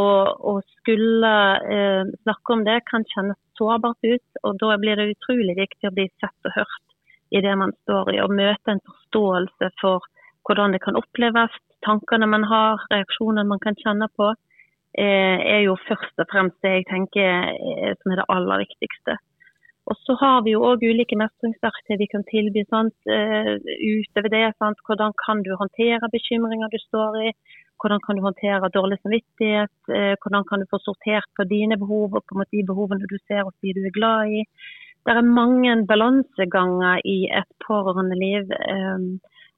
å 0.53 0.55
skulle 0.79 1.35
eh, 1.77 2.09
snakke 2.25 2.57
om 2.57 2.65
det 2.65 2.79
kan 2.89 3.05
kjennes 3.13 3.41
sårbart 3.61 4.01
ut. 4.05 4.41
og 4.43 4.59
Da 4.61 4.79
blir 4.81 5.01
det 5.01 5.13
utrolig 5.13 5.57
viktig 5.61 5.89
å 5.89 5.95
bli 5.97 6.09
sett 6.21 6.49
og 6.49 6.57
hørt 6.57 6.97
i 7.37 7.41
det 7.45 7.55
man 7.61 7.73
står 7.85 8.15
i, 8.15 8.21
og 8.25 8.33
møte 8.37 8.73
en 8.73 8.85
forståelse 8.89 9.71
for 9.81 10.05
hvordan 10.45 10.77
det 10.77 10.83
kan 10.85 10.97
oppleves, 11.01 11.53
tankene 11.85 12.29
man 12.29 12.45
har, 12.49 12.85
reaksjonene 12.93 13.49
man 13.49 13.61
kan 13.61 13.77
kjenne 13.81 14.09
på. 14.17 14.33
Eh, 14.95 15.39
er 15.55 15.63
jo 15.65 15.75
først 15.89 16.23
og 16.23 16.29
fremst 16.31 16.59
det 16.63 16.71
jeg 16.71 16.85
tenker 16.87 17.31
eh, 17.51 17.95
som 17.99 18.13
er 18.13 18.21
det 18.21 18.31
aller 18.31 18.61
viktigste. 18.63 19.17
Og 19.91 19.97
så 20.07 20.15
har 20.21 20.45
vi 20.45 20.55
jo 20.55 20.63
òg 20.65 20.85
ulike 20.87 21.19
mestringsverktøy 21.19 21.99
vi 22.01 22.07
kan 22.13 22.23
tilby 22.31 22.63
sant? 22.71 22.95
Uh, 23.05 23.59
utover 23.61 24.31
det. 24.33 24.47
Sant? 24.57 24.79
Hvordan 24.87 25.13
kan 25.21 25.43
du 25.45 25.51
håndtere 25.61 26.09
bekymringer 26.15 26.73
du 26.73 26.79
står 26.87 27.19
i? 27.27 27.33
Hvordan 27.83 28.01
kan 28.07 28.17
du 28.17 28.25
håndtere 28.25 28.71
dårlig 28.73 28.97
samvittighet? 29.03 29.75
Uh, 29.91 30.15
hvordan 30.23 30.47
kan 30.49 30.65
du 30.65 30.71
få 30.71 30.81
sortert 30.87 31.29
på 31.37 31.45
dine 31.51 31.77
behov 31.83 32.17
og 32.17 32.25
på 32.31 32.49
de 32.55 32.65
behovene 32.71 33.11
du 33.13 33.19
ser 33.27 33.45
hos 33.45 33.57
de 33.61 33.77
du 33.77 33.83
er 33.85 33.97
glad 33.99 34.33
i? 34.39 34.47
Det 35.05 35.13
er 35.13 35.35
mange 35.41 35.77
balanseganger 35.91 37.05
i 37.05 37.19
et 37.43 37.51
pårørendeliv. 37.67 38.49
Um, 38.73 39.11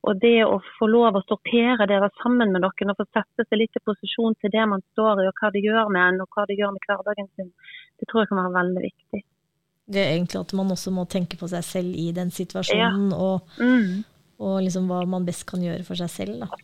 og 0.06 0.20
det 0.22 0.44
å 0.46 0.58
få 0.78 0.86
lov 0.90 1.18
å 1.18 1.24
sortere 1.26 1.88
dere 1.90 2.08
sammen 2.22 2.52
med 2.54 2.62
noen 2.62 2.92
og 2.92 2.98
få 3.00 3.06
sette 3.10 3.46
seg 3.46 3.58
litt 3.58 3.78
i 3.78 3.82
posisjon 3.82 4.36
til 4.40 4.52
det 4.54 4.66
man 4.70 4.84
står 4.94 5.22
i, 5.24 5.30
og 5.30 5.40
hva 5.40 5.50
det 5.54 5.64
gjør 5.64 5.90
med 5.90 6.02
en, 6.02 6.20
og 6.22 6.36
hva 6.36 6.44
det 6.46 6.58
gjør 6.60 6.74
med 6.76 6.86
hverdagen 6.86 7.30
sin, 7.34 7.50
det 7.98 8.06
tror 8.06 8.22
jeg 8.22 8.30
kan 8.30 8.42
være 8.42 8.54
veldig 8.60 8.84
viktig. 8.86 9.22
Det 9.86 10.02
er 10.02 10.12
egentlig 10.16 10.42
at 10.42 10.54
man 10.58 10.70
også 10.74 10.92
må 10.94 11.06
tenke 11.10 11.38
på 11.38 11.48
seg 11.50 11.66
selv 11.66 11.98
i 11.98 12.06
den 12.14 12.30
situasjonen, 12.34 13.10
ja. 13.10 13.18
og, 13.18 13.58
mm. 13.58 13.90
og 14.42 14.56
liksom 14.66 14.86
hva 14.90 15.02
man 15.10 15.26
best 15.26 15.46
kan 15.50 15.62
gjøre 15.62 15.86
for 15.86 15.98
seg 15.98 16.10
selv. 16.12 16.42
Da. 16.42 16.62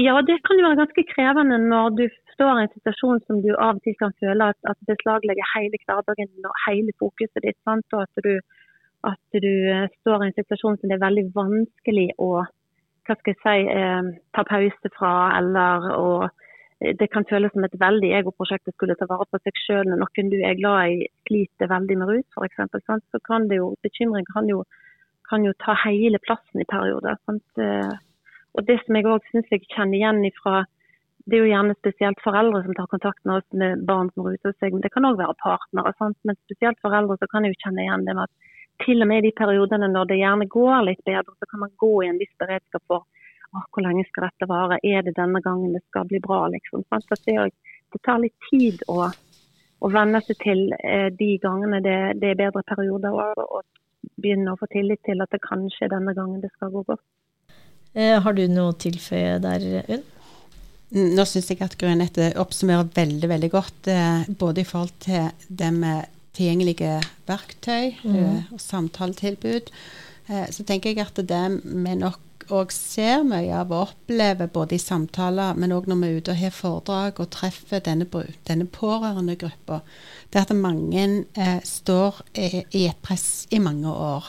Ja, 0.00 0.18
det 0.26 0.40
kan 0.44 0.58
jo 0.58 0.66
være 0.66 0.80
ganske 0.82 1.04
krevende 1.12 1.60
når 1.62 1.96
du 2.00 2.04
står 2.34 2.58
i 2.58 2.64
en 2.64 2.72
situasjon 2.72 3.20
som 3.28 3.40
du 3.44 3.52
av 3.54 3.76
og 3.78 3.84
til 3.84 3.94
kan 4.00 4.12
føle 4.20 4.48
at, 4.50 4.58
at 4.66 4.88
beslaglegger 4.88 5.52
hele 5.54 5.78
hverdagen 5.84 6.48
og 6.50 6.56
hele 6.66 6.94
fokuset 6.98 7.44
ditt. 7.44 7.60
Sant? 7.68 7.86
Og 7.94 8.02
at 8.02 8.24
du, 8.26 8.32
at 9.06 9.38
du 9.44 9.54
står 10.00 10.24
i 10.24 10.28
en 10.28 10.36
situasjon 10.40 10.80
som 10.80 10.90
det 10.90 10.98
er 10.98 11.04
veldig 11.04 11.28
vanskelig 11.36 12.08
å 12.18 12.30
hva 13.04 13.16
skal 13.18 13.34
jeg 13.34 13.40
si, 13.42 13.58
eh, 13.74 14.10
ta 14.36 14.44
pause 14.48 14.90
fra, 14.96 15.12
eller 15.38 15.90
å 15.96 16.08
det 16.84 17.06
kan 17.12 17.24
føles 17.24 17.52
som 17.54 17.64
et 17.64 17.76
veldig 17.80 18.10
egoprosjekt 18.18 18.68
å 18.68 18.74
skulle 18.74 18.96
ta 18.98 19.06
vare 19.08 19.24
på 19.30 19.38
seg 19.40 19.60
sjøl 19.62 19.86
når 19.88 20.00
noen 20.02 20.30
du 20.32 20.36
er 20.42 20.58
glad 20.58 20.92
i 20.92 21.06
sliter 21.28 21.70
veldig 21.70 21.96
med 22.00 22.10
rus 22.10 22.36
f.eks. 22.36 22.82
Så 23.12 23.20
kan 23.24 23.46
det 23.48 23.60
jo, 23.60 23.70
bekymring 23.86 24.26
kan 24.32 24.50
jo, 24.50 24.64
kan 25.30 25.46
jo 25.46 25.54
ta 25.64 25.76
hele 25.84 26.20
plassen 26.26 26.60
i 26.60 26.68
perioder. 26.68 27.16
Sant? 27.24 27.46
Eh, 27.56 27.94
og 28.54 28.66
Det 28.68 28.76
som 28.82 28.98
jeg 28.98 29.08
òg 29.08 29.30
syns 29.30 29.50
jeg 29.50 29.64
kjenner 29.70 29.98
igjen 29.98 30.24
ifra 30.28 30.64
det 31.24 31.38
er 31.38 31.46
jo 31.46 31.52
gjerne 31.54 31.74
spesielt 31.78 32.20
foreldre 32.20 32.60
som 32.66 32.74
tar 32.76 32.90
kontakt 32.92 33.22
med 33.24 33.38
oss 33.38 33.56
med 33.56 33.84
barn 33.88 34.10
som 34.12 34.26
ruser 34.26 34.52
seg, 34.58 34.74
men 34.74 34.82
det 34.84 34.90
kan 34.92 35.06
òg 35.08 35.16
være 35.16 35.36
partnere. 35.40 35.94
Sant? 35.96 36.18
Men 36.28 36.36
spesielt 36.44 36.80
foreldre 36.84 37.16
så 37.16 37.28
kan 37.30 37.46
jeg 37.46 37.54
jo 37.54 37.62
kjenne 37.62 37.86
igjen 37.86 38.04
det 38.04 38.16
med 38.18 38.28
at 38.28 38.50
til 38.82 39.02
og 39.02 39.08
med 39.10 39.22
i 39.22 39.28
de 39.28 39.36
periodene 39.38 39.88
når 39.90 40.10
det 40.10 40.20
gjerne 40.20 40.46
går 40.50 40.86
litt 40.88 41.02
bedre, 41.06 41.34
så 41.38 41.50
kan 41.50 41.62
man 41.62 41.74
gå 41.80 41.92
i 42.02 42.08
en 42.10 42.20
viss 42.20 42.32
beredskap 42.40 42.82
for 42.90 43.06
hvor 43.54 43.84
lenge 43.84 44.02
skal 44.08 44.26
dette 44.26 44.48
vare, 44.50 44.80
er 44.82 45.04
det 45.06 45.14
denne 45.14 45.38
gangen 45.42 45.76
det 45.76 45.84
skal 45.86 46.08
bli 46.10 46.18
bra, 46.22 46.40
liksom. 46.50 46.82
Det, 46.90 47.36
det, 47.94 48.00
tar 48.02 48.18
litt 48.18 48.34
tid 48.48 48.82
å, 48.90 49.06
å 49.78 49.90
venne 49.94 50.18
seg 50.26 50.40
til 50.42 50.64
eh, 50.80 51.06
de 51.14 51.36
gangene 51.42 51.78
det, 51.84 51.98
det, 52.18 52.32
er 52.32 52.40
bedre 52.40 52.64
perioder, 52.66 53.14
og, 53.14 53.44
og 53.44 54.10
begynne 54.18 54.54
å 54.54 54.58
få 54.58 54.66
tillit 54.72 55.04
til 55.06 55.22
at 55.22 55.30
det 55.30 55.42
kanskje 55.44 55.86
er 55.86 55.94
denne 55.94 56.16
gangen 56.16 56.42
det 56.42 56.50
skal 56.56 56.72
gå 56.74 56.82
godt. 56.88 57.04
Eh, 57.94 58.18
har 58.18 58.34
du 58.34 58.42
noe 58.50 58.72
å 58.72 58.78
tilføye 58.86 59.38
der, 59.42 59.68
Unn? 59.94 60.04
Nå 60.94 61.24
syns 61.26 61.48
jeg 61.50 61.58
at 61.64 61.74
Grønette 61.78 62.32
oppsummerer 62.38 62.90
veldig 62.94 63.30
veldig 63.30 63.50
godt, 63.50 63.88
eh, 63.90 64.26
både 64.38 64.62
i 64.62 64.68
forhold 64.68 64.92
til 65.02 65.30
det 65.48 65.70
med 65.74 66.10
tilgjengelige 66.34 66.98
verktøy 67.28 67.94
mm. 68.02 68.52
Og 68.54 68.60
samtaletilbud. 68.60 69.72
Eh, 70.28 70.46
så 70.50 70.66
tenker 70.66 70.92
jeg 70.92 71.06
at 71.06 71.20
det 71.28 71.44
vi 71.62 71.96
nok 71.98 72.20
òg 72.52 72.72
ser 72.74 73.22
mye 73.24 73.52
av 73.56 73.72
og 73.72 73.90
opplever 73.90 74.50
både 74.52 74.76
i 74.76 74.82
samtaler, 74.82 75.56
men 75.56 75.72
òg 75.72 75.86
når 75.88 76.00
vi 76.00 76.08
er 76.08 76.18
ute 76.18 76.32
og 76.34 76.40
har 76.40 76.54
foredrag 76.54 77.20
og 77.22 77.30
treffer 77.32 77.82
denne, 77.84 78.06
denne 78.48 78.66
pårørendegruppa, 78.68 79.80
det 80.32 80.40
er 80.40 80.48
at 80.48 80.56
mange 80.58 81.04
eh, 81.38 81.60
står 81.64 82.20
i, 82.34 82.64
i, 82.70 82.86
et 82.88 83.00
press 83.04 83.46
i 83.50 83.60
mange 83.62 83.90
år. 83.90 84.28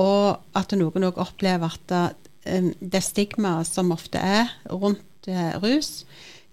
Og 0.00 0.58
at 0.58 0.74
noen 0.76 1.08
òg 1.08 1.20
opplever 1.22 1.72
at 1.72 1.86
det, 1.92 2.04
eh, 2.44 2.72
det 2.80 3.04
stigmaet 3.06 3.68
som 3.68 3.94
ofte 3.94 4.20
er 4.20 4.52
rundt 4.68 5.30
eh, 5.30 5.56
rus, 5.62 6.04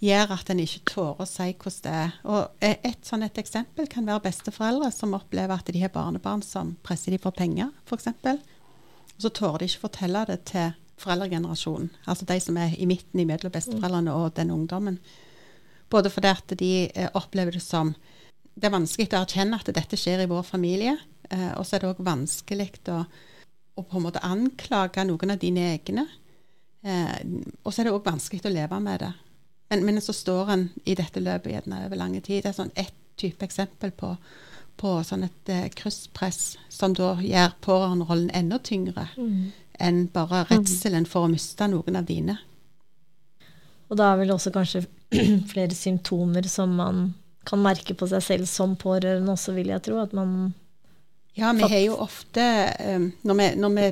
gjør 0.03 0.33
at 0.35 0.49
en 0.51 0.61
ikke 0.61 0.83
tårer 0.91 1.21
å 1.23 1.27
si 1.27 1.47
hvordan 1.53 1.83
det 1.85 1.93
er. 2.01 2.17
Og 2.29 2.65
Et 2.67 3.05
sånn 3.05 3.25
et 3.25 3.39
eksempel 3.41 3.87
kan 3.89 4.05
være 4.05 4.27
besteforeldre 4.27 4.91
som 4.93 5.15
opplever 5.17 5.57
at 5.57 5.71
de 5.73 5.81
har 5.81 5.93
barnebarn 5.93 6.43
som 6.45 6.75
presser 6.85 7.15
de 7.15 7.21
for 7.21 7.35
penger, 7.35 7.71
f.eks. 7.87 8.11
Og 9.17 9.23
så 9.25 9.33
tårer 9.33 9.63
de 9.63 9.71
ikke 9.71 9.87
fortelle 9.87 10.25
det 10.29 10.43
til 10.51 10.75
foreldregenerasjonen, 11.01 11.89
altså 12.09 12.25
de 12.25 12.37
som 12.41 12.57
er 12.57 12.73
i 12.77 12.87
midten 12.89 13.21
mellom 13.29 13.53
besteforeldrene 13.53 14.13
og 14.13 14.35
den 14.37 14.53
ungdommen. 14.53 14.97
Både 15.89 16.09
fordi 16.09 16.31
at 16.33 16.53
de 16.59 16.71
eh, 16.89 17.09
opplever 17.13 17.57
det 17.57 17.63
som 17.63 17.95
Det 18.57 18.65
er 18.65 18.73
vanskelig 18.73 19.13
å 19.13 19.19
erkjenne 19.21 19.59
at 19.59 19.69
dette 19.69 19.97
skjer 20.01 20.23
i 20.23 20.29
vår 20.29 20.41
familie. 20.41 20.95
Eh, 21.29 21.51
og 21.59 21.65
så 21.65 21.75
er 21.75 21.83
det 21.83 21.91
òg 21.91 21.99
vanskelig 22.01 22.71
å, 22.89 23.03
å, 23.77 23.83
på 23.83 23.99
en 23.99 24.05
måte 24.07 24.23
anklage 24.25 25.03
noen 25.05 25.35
av 25.35 25.37
dine 25.37 25.67
egne. 25.75 26.07
Eh, 26.81 27.19
og 27.61 27.69
så 27.69 27.83
er 27.83 27.85
det 27.87 27.93
òg 27.93 28.07
vanskelig 28.09 28.49
å 28.49 28.53
leve 28.55 28.79
med 28.81 29.05
det. 29.05 29.11
Men, 29.69 29.85
men, 29.85 30.01
så 30.01 30.13
står 30.15 30.51
en 30.53 30.69
i 30.87 30.95
dette 30.95 31.19
løpet 31.19 31.51
gjerne 31.51 31.85
over 31.85 31.99
lang 31.99 32.15
tid. 32.21 32.43
Det 32.43 32.51
er 32.51 32.57
sånn 32.57 32.73
ett 32.75 32.95
type 33.19 33.43
eksempel 33.45 33.91
på, 33.91 34.13
på 34.79 34.93
sånn 35.03 35.25
et 35.27 35.51
eh, 35.51 35.67
krysspress 35.75 36.57
som 36.69 36.93
da 36.95 37.15
gjør 37.19 37.55
pårørenderollen 37.65 38.29
enda 38.37 38.59
tyngre 38.63 39.07
mm. 39.17 39.39
enn 39.83 40.03
bare 40.13 40.45
redselen 40.51 41.07
for 41.09 41.25
å 41.25 41.31
miste 41.31 41.67
noen 41.71 41.99
av 41.99 42.07
dine. 42.07 42.37
Og 43.87 43.99
da 43.99 44.11
er 44.11 44.21
vel 44.21 44.35
også 44.35 44.53
kanskje 44.55 44.85
flere 45.51 45.75
symptomer 45.75 46.47
som 46.51 46.75
man 46.77 47.09
kan 47.47 47.61
merke 47.63 47.95
på 47.95 48.07
seg 48.11 48.23
selv 48.23 48.49
som 48.51 48.75
pårørende 48.79 49.31
også, 49.33 49.55
vil 49.55 49.71
jeg 49.71 49.85
tro. 49.87 50.01
At 50.03 50.15
man 50.15 50.53
Ja, 51.37 51.53
vi 51.53 51.67
har 51.69 51.83
jo 51.83 51.99
ofte 52.01 52.43
um, 52.95 53.11
når, 53.23 53.39
vi, 53.39 53.47
når 53.61 53.75
vi, 53.75 53.87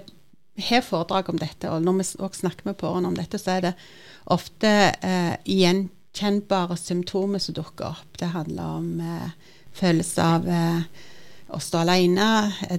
har 0.63 0.85
foredrag 0.85 1.29
om 1.29 1.39
dette, 1.39 1.69
og 1.71 1.83
når 1.83 1.97
vi 2.00 2.05
også 2.24 2.45
snakker 2.45 2.69
med 2.69 2.77
pårørende 2.79 3.12
om 3.12 3.17
dette, 3.17 3.39
så 3.41 3.57
er 3.57 3.65
det 3.67 3.74
ofte 4.31 4.71
eh, 5.03 5.35
gjenkjennbare 5.51 6.77
symptomer 6.79 7.43
som 7.43 7.57
dukker 7.57 7.91
opp. 7.91 8.15
Det 8.19 8.31
handler 8.31 8.77
om 8.79 8.88
eh, 9.03 9.53
følelse 9.75 10.29
av 10.38 10.47
eh, 10.47 11.09
å 11.55 11.59
stå 11.62 11.83
alene. 11.83 12.29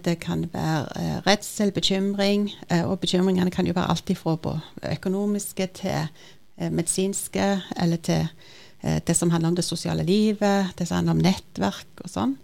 Det 0.03 0.17
kan 0.25 0.47
være 0.53 1.21
redsel, 1.27 1.71
bekymring. 1.73 2.49
og 2.83 2.99
bekymringene 3.01 3.53
kan 3.55 3.67
jo 3.69 3.77
være 3.77 3.93
alt 3.93 4.11
fra 4.19 4.57
økonomiske 4.91 5.69
til 5.79 6.09
medisinske, 6.75 7.47
eller 7.77 8.01
til 8.03 8.27
Eh, 8.87 9.03
det 9.07 9.15
som 9.15 9.31
handler 9.31 9.49
om 9.49 9.57
det 9.57 9.65
sosiale 9.65 10.03
livet, 10.03 10.67
det 10.79 10.87
som 10.87 11.01
handler 11.01 11.17
om 11.17 11.25
nettverk 11.25 12.05
og 12.05 12.11
sånn. 12.11 12.37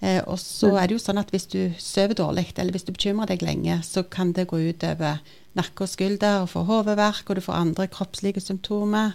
Eh, 0.00 0.20
og 0.26 0.38
så 0.42 0.74
er 0.76 0.88
det 0.88 0.98
jo 0.98 1.02
sånn 1.02 1.20
at 1.20 1.30
hvis 1.32 1.48
du 1.52 1.74
sover 1.80 2.18
dårlig, 2.18 2.50
eller 2.56 2.74
hvis 2.74 2.86
du 2.86 2.92
bekymrer 2.92 3.30
deg 3.30 3.44
lenge, 3.46 3.80
så 3.86 4.02
kan 4.02 4.32
det 4.36 4.48
gå 4.50 4.60
ut 4.60 4.86
over 4.86 5.20
nakke 5.54 5.86
og 5.86 5.90
skulder, 5.90 6.42
og 6.42 6.50
får 6.52 6.68
hodeverk, 6.70 7.28
og 7.28 7.38
du 7.38 7.44
får 7.44 7.60
andre 7.60 7.88
kroppslige 7.92 8.42
symptomer. 8.42 9.14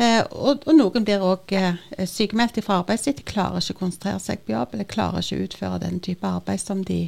Eh, 0.00 0.22
og, 0.30 0.64
og, 0.64 0.72
noen 0.76 1.04
blir 1.04 1.24
òg 1.24 1.52
eh, 1.56 1.76
sykemeldt 2.08 2.62
fra 2.64 2.80
arbeidet 2.80 3.04
sitt. 3.04 3.24
Klarer 3.28 3.60
ikke 3.60 3.76
å 3.76 3.82
konsentrere 3.82 4.22
seg 4.22 4.46
på 4.46 4.54
jobb, 4.54 4.74
eller 4.74 4.88
klarer 4.88 5.24
ikke 5.24 5.40
å 5.40 5.48
utføre 5.48 5.82
den 5.84 6.00
type 6.04 6.26
arbeid 6.26 6.62
som 6.62 6.84
de 6.86 7.02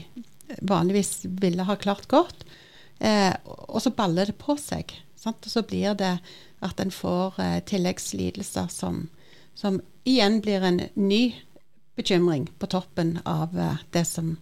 vanligvis 0.61 1.23
ville 1.41 1.65
ha 1.65 1.77
klart 1.81 2.09
godt. 2.13 2.45
Eh, 3.03 3.33
og 3.45 3.81
så 3.83 3.95
baller 3.97 4.31
det 4.31 4.39
på 4.39 4.57
seg. 4.61 4.93
Sant? 5.19 5.43
Og 5.47 5.51
så 5.51 5.63
blir 5.67 5.97
det 5.99 6.17
at 6.63 6.83
en 6.83 6.93
får 6.95 7.41
eh, 7.43 7.59
tilleggslidelser 7.67 8.69
som, 8.71 9.07
som, 9.59 9.81
igjen 10.05 10.41
blir 10.43 10.65
en 10.67 10.81
ny 10.95 11.23
bekymring 11.97 12.49
på 12.59 12.67
toppen 12.67 13.19
av 13.25 13.59
eh, 13.59 13.83
det 13.91 14.05
som 14.05 14.37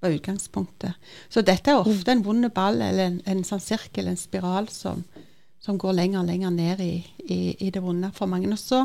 var 0.00 0.10
utgangspunktet. 0.10 0.92
Så 1.28 1.42
dette 1.42 1.72
er 1.72 1.80
ofte 1.80 2.12
en 2.12 2.24
vond 2.24 2.48
ball, 2.54 2.80
eller 2.82 3.10
en, 3.10 3.20
en 3.24 3.44
sånn 3.46 3.62
sirkel, 3.62 4.10
en 4.10 4.20
spiral, 4.20 4.68
som, 4.68 5.04
som, 5.62 5.78
går 5.78 5.96
lenger 5.96 6.22
og 6.22 6.30
lenger 6.30 6.52
ned 6.54 6.82
i, 6.84 6.94
i, 7.24 7.40
i 7.66 7.70
det 7.72 7.82
vonde 7.84 8.12
for 8.16 8.30
mange. 8.30 8.50
Og 8.52 8.60
så 8.60 8.84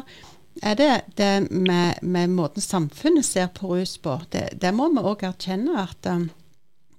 er 0.62 0.78
det 0.80 0.92
det 1.20 1.32
med, 1.52 2.00
med 2.02 2.36
måten 2.36 2.64
samfunnet 2.64 3.26
ser 3.28 3.52
på 3.56 3.74
rus 3.76 3.98
på. 3.98 4.20
Det, 4.32 4.50
det 4.62 4.72
må 4.76 4.90
vi 4.94 5.04
òg 5.04 5.26
erkjenne 5.28 5.76
at 5.84 6.08
um, 6.12 6.30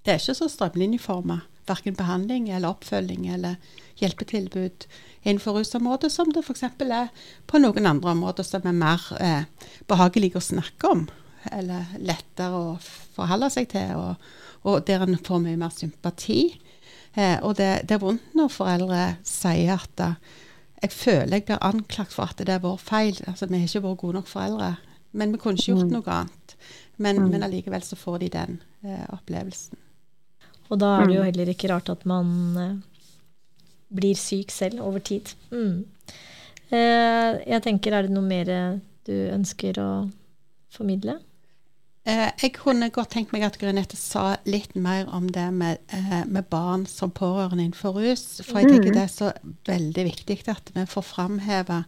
det 0.02 0.14
er 0.14 0.20
ikke 0.20 0.38
så 0.40 0.50
strømlinjeforma. 0.50 1.42
Verken 1.68 1.94
behandling 1.94 2.48
eller 2.50 2.74
oppfølging 2.74 3.28
eller 3.30 3.56
hjelpetilbud 4.00 4.86
innenfor 5.22 5.58
rusområdet, 5.58 6.12
som 6.12 6.30
det 6.34 6.42
f.eks. 6.42 6.64
er 6.82 7.10
på 7.46 7.60
noen 7.62 7.88
andre 7.88 8.14
områder 8.14 8.46
som 8.46 8.66
er 8.66 8.76
mer 8.76 9.08
eh, 9.20 9.44
behagelige 9.90 10.40
å 10.40 10.44
snakke 10.44 10.92
om, 10.92 11.06
eller 11.50 11.94
lettere 12.02 12.58
å 12.58 12.76
forholde 13.16 13.50
seg 13.54 13.70
til, 13.72 13.94
og, 13.98 14.30
og 14.66 14.84
der 14.88 15.06
en 15.06 15.18
får 15.18 15.42
mye 15.44 15.60
mer 15.60 15.74
sympati. 15.74 16.42
Eh, 17.14 17.38
og 17.44 17.56
det, 17.58 17.84
det, 17.88 17.96
er 17.96 18.02
vondt 18.02 18.34
når 18.38 18.54
foreldre 18.54 19.02
sier 19.26 19.76
at 19.76 19.92
da, 20.00 20.14
jeg 20.82 20.94
føler 20.96 21.36
jeg 21.36 21.46
blir 21.50 21.62
anklagt 21.62 22.14
for 22.16 22.32
at 22.32 22.40
det 22.42 22.56
er 22.56 22.64
vår 22.64 22.80
feil. 22.82 23.18
Altså, 23.30 23.46
Vi 23.46 23.60
har 23.60 23.68
ikke 23.68 23.84
vært 23.84 24.00
gode 24.00 24.18
nok 24.18 24.30
foreldre. 24.30 24.74
Men 25.12 25.34
vi 25.34 25.38
kunne 25.38 25.60
ikke 25.60 25.74
gjort 25.74 25.90
mm. 25.90 25.92
noe 25.92 26.14
annet. 26.16 26.54
Men, 26.96 27.20
mm. 27.20 27.28
men 27.30 27.44
allikevel 27.46 27.84
så 27.84 27.98
får 28.00 28.22
de 28.24 28.30
den 28.32 28.56
eh, 28.82 29.04
opplevelsen. 29.12 29.78
Og 30.72 30.80
da 30.80 30.94
er 30.96 31.06
det 31.06 31.18
jo 31.18 31.22
mm. 31.22 31.28
heller 31.28 31.52
ikke 31.52 31.70
rart 31.70 31.92
at 31.92 32.06
man 32.08 32.32
eh, 32.58 32.72
blir 33.94 34.18
syk 34.18 34.52
selv 34.54 34.82
over 34.84 35.02
tid. 35.04 35.34
Mm. 35.52 35.84
Eh, 36.72 37.42
jeg 37.46 37.62
tenker, 37.64 37.94
er 37.94 38.08
det 38.08 38.14
noe 38.14 38.26
mer 38.26 38.50
du 39.06 39.14
ønsker 39.34 39.78
å 39.82 39.90
formidle? 40.72 41.18
Eh, 42.02 42.30
jeg 42.42 42.56
kunne 42.56 42.88
godt 42.90 43.12
tenkt 43.14 43.30
meg 43.30 43.44
at 43.46 43.60
Grunette 43.60 43.94
sa 43.98 44.32
litt 44.42 44.72
mer 44.74 45.06
om 45.14 45.28
det 45.30 45.46
med, 45.54 45.78
eh, 45.94 46.24
med 46.26 46.48
barn 46.50 46.82
som 46.86 47.12
pårørende 47.14 47.62
innenfor 47.62 47.94
rus. 47.94 48.40
For 48.42 48.58
jeg 48.58 48.72
tenker 48.72 48.90
mm. 48.90 48.96
det 48.96 49.04
er 49.04 49.12
så 49.12 49.30
veldig 49.68 50.06
viktig 50.08 50.38
at 50.50 50.72
vi 50.74 50.86
får 50.90 51.06
framheve 51.06 51.84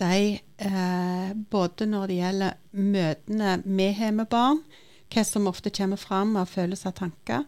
de 0.00 0.40
eh, 0.40 1.32
både 1.52 1.90
når 1.90 2.06
det 2.08 2.16
gjelder 2.22 2.56
møtene 2.72 3.58
vi 3.66 3.90
har 3.98 4.16
med 4.16 4.30
barn, 4.32 4.62
hva 5.10 5.24
som 5.26 5.48
ofte 5.50 5.72
kommer 5.74 6.00
fram 6.00 6.36
av 6.38 6.50
følelser 6.50 6.92
og 6.92 6.98
tanker, 7.00 7.44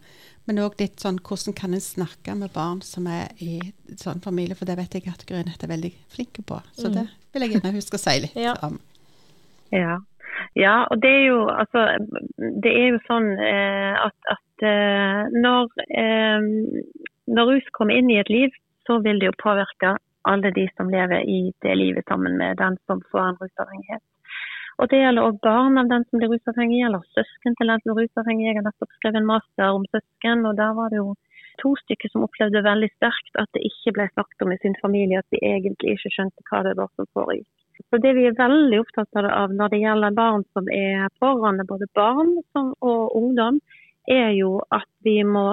men 0.48 0.58
òg 0.58 0.80
litt 0.80 1.02
sånn 1.02 1.20
hvordan 1.22 1.54
kan 1.58 1.74
en 1.76 1.82
snakke 1.82 2.34
med 2.38 2.50
barn 2.54 2.80
som 2.82 3.06
er 3.06 3.30
i 3.38 3.60
sånn 3.98 4.22
familie, 4.24 4.58
for 4.58 4.66
det 4.66 4.78
vet 4.80 4.96
jeg 4.98 5.12
at 5.12 5.26
Grønhet 5.28 5.62
er 5.62 5.70
veldig 5.70 5.92
flink 6.10 6.40
på. 6.48 6.58
Så 6.74 6.90
mm. 6.90 6.96
det 6.96 7.04
vil 7.32 7.46
jeg 7.46 7.54
gjerne 7.56 7.76
huske 7.76 7.98
å 7.98 8.02
si 8.02 8.16
litt 8.24 8.40
ja. 8.48 8.56
om. 8.66 8.80
Ja. 9.72 10.00
ja. 10.58 10.76
og 10.90 10.98
det 11.00 11.12
er 11.12 11.22
jo 11.30 11.38
altså 11.48 11.86
Det 12.36 12.72
er 12.72 12.88
jo 12.90 12.98
sånn 13.06 13.30
eh, 13.40 13.94
at, 14.02 14.16
at 14.34 14.66
eh, 14.66 15.22
når, 15.32 15.70
eh, 16.02 16.48
når 17.30 17.52
rus 17.52 17.70
kommer 17.78 17.96
inn 17.96 18.10
i 18.10 18.18
et 18.20 18.32
liv, 18.32 18.50
så 18.88 18.98
vil 19.04 19.22
det 19.22 19.30
jo 19.30 19.40
påvirke 19.42 19.96
alle 20.28 20.50
de 20.54 20.66
som 20.76 20.90
lever 20.90 21.22
i 21.26 21.52
det 21.62 21.76
livet 21.78 22.06
sammen 22.10 22.36
med 22.38 22.58
den 22.58 22.76
som 22.86 23.02
får 23.10 23.28
en 23.28 23.38
rusavhengighet. 23.40 24.02
Og 24.82 24.88
Det 24.90 24.98
gjelder 24.98 25.22
også 25.22 25.46
barn 25.46 25.78
av 25.78 25.90
den 25.90 26.04
som 26.08 26.18
blir 26.18 26.32
rusavhengig, 26.32 26.80
eller 26.82 27.04
søsken 27.14 27.54
til 27.54 27.68
den 27.70 27.82
som 27.82 27.94
blir 27.94 28.08
rusavhengig. 28.08 28.48
Jeg 28.48 28.56
har 28.58 28.64
nettopp 28.66 28.96
skrevet 28.96 29.20
en 29.20 29.28
master 29.28 29.76
om 29.76 29.84
søsken, 29.94 30.42
og 30.48 30.56
der 30.58 30.72
var 30.74 30.90
det 30.90 30.98
jo 30.98 31.12
to 31.62 31.70
stykker 31.84 32.10
som 32.10 32.24
opplevde 32.26 32.64
veldig 32.66 32.88
sterkt 32.96 33.38
at 33.38 33.50
det 33.54 33.62
ikke 33.68 33.92
ble 33.94 34.08
snakket 34.10 34.42
om 34.42 34.54
i 34.54 34.58
sin 34.58 34.74
familie, 34.80 35.20
at 35.22 35.30
de 35.30 35.38
egentlig 35.38 35.94
ikke 35.94 36.10
skjønte 36.16 36.46
hva 36.48 36.64
det 36.66 36.74
var 36.80 36.90
som 36.96 37.06
foregikk. 37.14 37.46
Så 37.90 38.00
Det 38.02 38.14
vi 38.18 38.26
er 38.26 38.34
veldig 38.38 38.80
opptatt 38.82 39.22
av 39.22 39.54
når 39.54 39.70
det 39.70 39.82
gjelder 39.84 40.18
barn 40.18 40.42
som 40.50 40.66
er 40.74 41.06
pårørende, 41.22 41.68
både 41.68 41.86
barn 41.94 42.34
og 42.58 43.16
ungdom, 43.22 43.62
er 44.10 44.34
jo 44.34 44.58
at 44.74 44.90
vi 45.06 45.20
må 45.22 45.52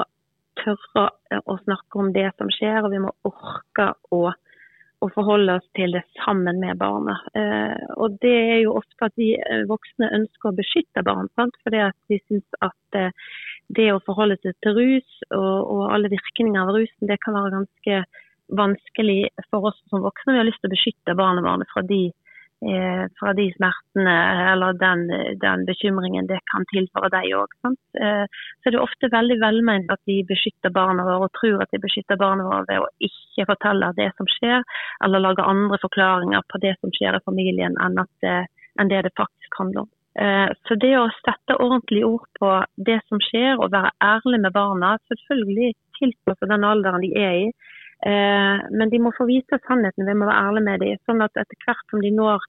tørre 0.58 1.06
å 1.46 1.62
snakke 1.68 2.02
om 2.02 2.14
det 2.18 2.32
som 2.38 2.50
skjer, 2.50 2.82
og 2.82 2.94
vi 2.98 3.06
må 3.06 3.14
orke 3.30 3.92
å 4.10 4.32
å 5.00 5.10
forholde 5.16 5.56
oss 5.60 5.68
til 5.78 5.94
det 5.96 6.02
sammen 6.18 6.60
med 6.60 6.80
barnet. 6.80 7.28
Eh, 7.38 7.84
og 7.96 8.18
Det 8.24 8.36
er 8.54 8.58
jo 8.64 8.76
ofte 8.80 9.08
at 9.08 9.16
vi 9.20 9.32
eh, 9.38 9.66
voksne 9.70 10.12
ønsker 10.18 10.52
å 10.52 10.58
beskytte 10.58 11.04
barn. 11.08 11.30
Sant? 11.40 11.56
Fordi 11.64 11.86
vi 12.12 12.20
syns 12.26 12.60
at 12.66 13.00
eh, 13.00 13.14
det 13.76 13.90
å 13.94 14.02
forholde 14.04 14.40
seg 14.42 14.58
til 14.64 14.76
rus 14.76 15.22
og, 15.30 15.56
og, 15.62 15.84
alle 15.94 16.12
virkninger 16.12 16.62
av 16.62 16.74
rusen, 16.76 17.08
det 17.08 17.20
kan 17.24 17.38
være 17.38 17.56
ganske 17.56 18.02
vanskelig 18.60 19.20
for 19.52 19.70
oss 19.70 19.80
som 19.92 20.04
voksne. 20.04 20.36
Vi 20.36 20.42
har 20.42 20.50
lyst 20.50 20.60
til 20.64 20.72
å 20.72 20.76
beskytte 20.76 21.18
barna 21.18 21.46
våre 21.46 21.68
fra 21.72 21.86
de 21.86 22.08
fra 22.60 23.34
de 23.34 23.46
smertene 23.56 24.16
eller 24.52 24.74
den, 24.80 25.06
den, 25.40 25.62
bekymringen 25.68 26.28
det 26.28 26.42
kan 26.52 26.66
tilføre 26.72 27.08
deg 27.14 27.32
òg. 27.38 27.54
Eh, 27.96 28.26
så 28.28 28.72
det 28.72 28.76
er 28.76 28.84
ofte 28.84 29.12
veldig 29.14 29.38
velment 29.40 29.94
at 29.94 30.02
de 30.10 30.18
beskytter 30.28 30.74
barna 30.76 31.06
våre 31.08 31.30
og 31.30 31.38
tror 31.40 31.64
at 31.64 31.72
de 31.72 31.80
beskytter 31.80 32.20
barna 32.20 32.44
våre 32.50 32.66
ved 32.68 32.84
å 32.84 32.90
ikke 33.08 33.48
fortelle 33.54 33.94
det 33.96 34.10
som 34.18 34.28
skjer, 34.36 34.68
eller 35.06 35.24
lage 35.24 35.48
andre 35.48 35.80
forklaringer 35.86 36.44
på 36.52 36.60
det 36.66 36.76
som 36.82 36.92
skjer 36.96 37.16
i 37.16 37.24
familien 37.26 37.80
enn, 37.80 38.04
det, 38.26 38.36
enn 38.80 38.92
det 38.92 39.06
det 39.08 39.16
faktisk 39.16 39.60
handler 39.62 39.86
om. 39.86 39.92
Eh, 40.20 40.52
så 40.68 40.80
det 40.84 40.94
å 41.00 41.08
sette 41.22 41.60
ordentlig 41.64 42.04
ord 42.06 42.28
på 42.42 42.54
det 42.76 43.00
som 43.08 43.24
skjer, 43.24 43.56
og 43.56 43.72
være 43.72 43.96
ærlig 44.04 44.44
med 44.44 44.56
barna, 44.56 44.98
selvfølgelig 45.08 45.76
tilpasset 46.00 46.52
den 46.52 46.68
alderen 46.68 47.08
de 47.08 47.16
er 47.16 47.44
i, 47.46 47.52
Eh, 47.54 47.79
men 48.72 48.92
de 48.92 49.00
må 49.04 49.12
få 49.18 49.28
vise 49.28 49.60
sannheten, 49.66 50.08
vi 50.08 50.16
må 50.16 50.30
være 50.30 50.48
ærlige 50.48 50.68
med 50.68 50.84
dem. 50.84 51.00
Sånn 51.08 51.24
at 51.26 51.36
etter 51.36 51.66
hvert 51.66 51.92
som 51.92 52.04
de 52.04 52.12
når 52.16 52.46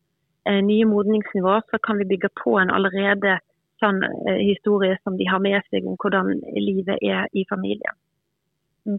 eh, 0.46 0.60
nye 0.62 0.86
modningsnivåer, 0.86 1.64
så 1.70 1.80
kan 1.86 1.98
vi 1.98 2.08
bygge 2.12 2.30
på 2.42 2.54
en 2.60 2.70
allerede 2.70 3.38
sånn 3.82 4.02
eh, 4.04 4.42
historie 4.44 4.98
som 5.02 5.18
de 5.18 5.26
har 5.28 5.42
med 5.42 5.58
seg 5.70 5.88
om 5.88 5.98
hvordan 6.00 6.36
livet 6.54 7.02
er 7.02 7.26
i 7.34 7.46
familien. 7.50 7.98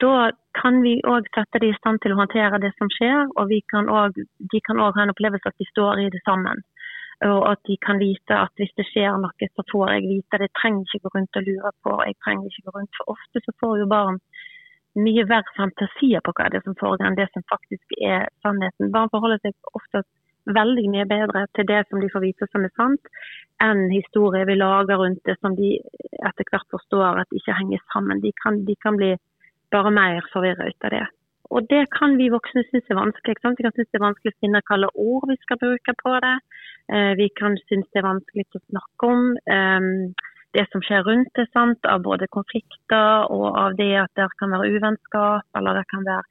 Da 0.02 0.32
kan 0.54 0.82
vi 0.84 1.00
òg 1.10 1.26
sette 1.34 1.60
dem 1.62 1.72
i 1.74 1.78
stand 1.80 2.04
til 2.04 2.14
å 2.14 2.20
håndtere 2.20 2.60
det 2.62 2.74
som 2.78 2.90
skjer, 2.94 3.32
og 3.40 3.54
kan 3.72 3.90
også, 3.90 4.28
de 4.54 4.60
kan 4.68 4.80
òg 4.80 4.98
ha 4.98 5.08
en 5.08 5.14
opplevelse 5.14 5.50
at 5.50 5.58
de 5.58 5.68
står 5.72 6.04
i 6.04 6.12
det 6.14 6.22
sammen. 6.28 6.62
Og 7.26 7.42
at 7.52 7.60
de 7.70 7.78
kan 7.86 8.00
vite 8.02 8.34
at 8.34 8.54
hvis 8.58 8.74
det 8.78 8.88
skjer 8.90 9.18
noe, 9.22 9.48
så 9.56 9.66
får 9.72 9.92
jeg 9.94 10.08
vite 10.10 10.40
det. 10.42 10.48
Jeg 10.50 10.58
trenger 10.58 10.86
ikke 10.86 11.04
gå 11.04 11.12
rundt 11.16 11.38
og 11.38 11.44
lure 11.50 11.72
på. 11.86 11.92
jeg 12.08 12.16
trenger 12.26 12.48
ikke 12.50 12.66
gå 12.66 12.72
rundt, 12.78 12.98
For 12.98 13.14
ofte 13.14 13.42
så 13.46 13.54
får 13.62 13.76
jo 13.82 13.86
barn 13.90 14.18
mye 15.00 15.24
verre 15.30 15.56
fantasier 15.56 16.24
på 16.26 16.34
hva 16.36 16.50
det 16.52 16.60
er 16.60 16.66
som 16.66 16.78
foregår, 16.80 17.06
enn 17.08 17.20
det 17.20 17.30
som 17.32 17.46
faktisk 17.52 17.96
er 18.00 18.28
sannheten. 18.44 18.92
Barn 18.92 19.12
forholder 19.14 19.40
seg 19.44 19.56
ofte 19.78 20.04
veldig 20.50 20.88
mye 20.90 21.06
bedre 21.06 21.46
til 21.56 21.68
det 21.70 21.84
som 21.88 22.02
de 22.02 22.10
får 22.12 22.24
vite 22.26 22.48
som 22.50 22.66
er 22.66 22.74
sant, 22.76 23.12
enn 23.64 23.86
historier 23.94 24.48
vi 24.50 24.58
lager 24.58 25.00
rundt 25.00 25.22
det 25.30 25.38
som 25.40 25.56
de 25.56 25.76
etter 26.28 26.50
hvert 26.50 26.68
forstår 26.74 27.22
at 27.22 27.38
ikke 27.38 27.58
henger 27.60 27.84
sammen. 27.94 28.24
De 28.24 28.34
kan, 28.44 28.64
de 28.66 28.76
kan 28.82 28.98
bli 28.98 29.14
bare 29.72 29.94
mer 29.94 30.26
forvirra 30.34 30.68
ut 30.68 30.88
av 30.90 30.96
det. 30.98 31.08
og 31.52 31.68
det 31.68 31.84
kan 31.92 32.18
vi 32.18 32.30
voksne 32.32 32.64
synes 32.70 32.90
er 32.90 32.96
vanskelig. 32.96 33.36
Vi 33.36 33.64
kan 33.64 33.74
synes 33.76 33.90
det 33.92 34.00
er 34.00 34.08
vanskelig 34.08 34.32
å 34.32 34.40
finne 34.40 34.62
hvilke 34.68 34.92
ord 34.96 35.26
vi 35.28 35.36
skal 35.42 35.60
bruke 35.60 35.94
på 36.04 36.14
det. 36.26 36.38
Eh, 36.96 37.12
vi 37.20 37.28
kan 37.40 37.58
synes 37.68 37.90
det 37.92 38.00
er 38.00 38.08
vanskelig 38.08 38.46
å 38.56 38.62
snakke 38.70 39.10
om 39.14 39.26
um, 39.36 40.14
det 40.58 40.66
som 40.72 40.84
skjer 40.84 41.04
rundt 41.08 41.32
det, 41.38 41.48
sant? 41.56 41.86
av 41.88 42.04
både 42.06 42.28
konflikter 42.36 43.28
og 43.32 43.48
av 43.58 43.76
det 43.80 43.94
at 44.04 44.12
det 44.20 44.28
kan 44.40 44.52
være 44.54 44.72
uvennskap, 44.76 45.48
eller 45.58 45.80
det 45.80 45.86
kan 45.92 46.08
være 46.08 46.24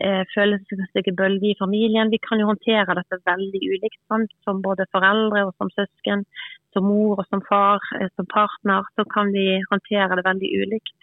eh, 0.00 0.22
følelsesmessige 0.32 1.14
bølger 1.18 1.50
i 1.52 1.58
familien. 1.60 2.12
Vi 2.12 2.20
kan 2.24 2.40
jo 2.40 2.50
håndtere 2.50 2.96
dette 2.98 3.20
veldig 3.28 3.62
ulikt, 3.74 4.00
sant? 4.08 4.32
som 4.44 4.62
både 4.64 4.88
foreldre 4.96 5.46
og 5.48 5.54
som 5.56 5.72
søsken. 5.76 6.24
Som 6.76 6.90
mor 6.90 7.22
og 7.22 7.28
som 7.30 7.40
far, 7.48 7.84
eh, 8.00 8.08
som 8.16 8.28
partner, 8.32 8.84
så 8.96 9.04
kan 9.12 9.32
vi 9.32 9.62
håndtere 9.70 10.18
det 10.18 10.28
veldig 10.28 10.52
ulikt. 10.62 10.96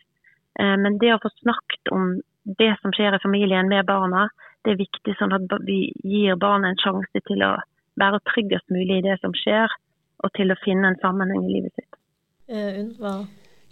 Eh, 0.60 0.78
men 0.78 1.00
det 1.02 1.14
å 1.14 1.22
få 1.22 1.34
snakket 1.42 1.94
om 1.94 2.20
det 2.60 2.74
som 2.82 2.94
skjer 2.94 3.16
i 3.16 3.24
familien 3.24 3.70
med 3.72 3.86
barna, 3.88 4.28
det 4.64 4.74
er 4.74 4.84
viktig 4.84 5.16
sånn 5.20 5.34
at 5.36 5.58
vi 5.68 5.92
gir 6.04 6.38
barna 6.40 6.72
en 6.72 6.82
sjanse 6.82 7.24
til 7.28 7.44
å 7.46 7.56
være 8.00 8.22
tryggest 8.32 8.70
mulig 8.74 9.00
i 9.00 9.06
det 9.06 9.20
som 9.22 9.34
skjer, 9.38 9.72
og 10.24 10.32
til 10.38 10.52
å 10.52 10.62
finne 10.64 10.90
en 10.90 11.02
sammenheng 11.02 11.46
i 11.46 11.58
livet 11.58 11.74
sitt. 11.76 12.03
Uh, 12.54 13.24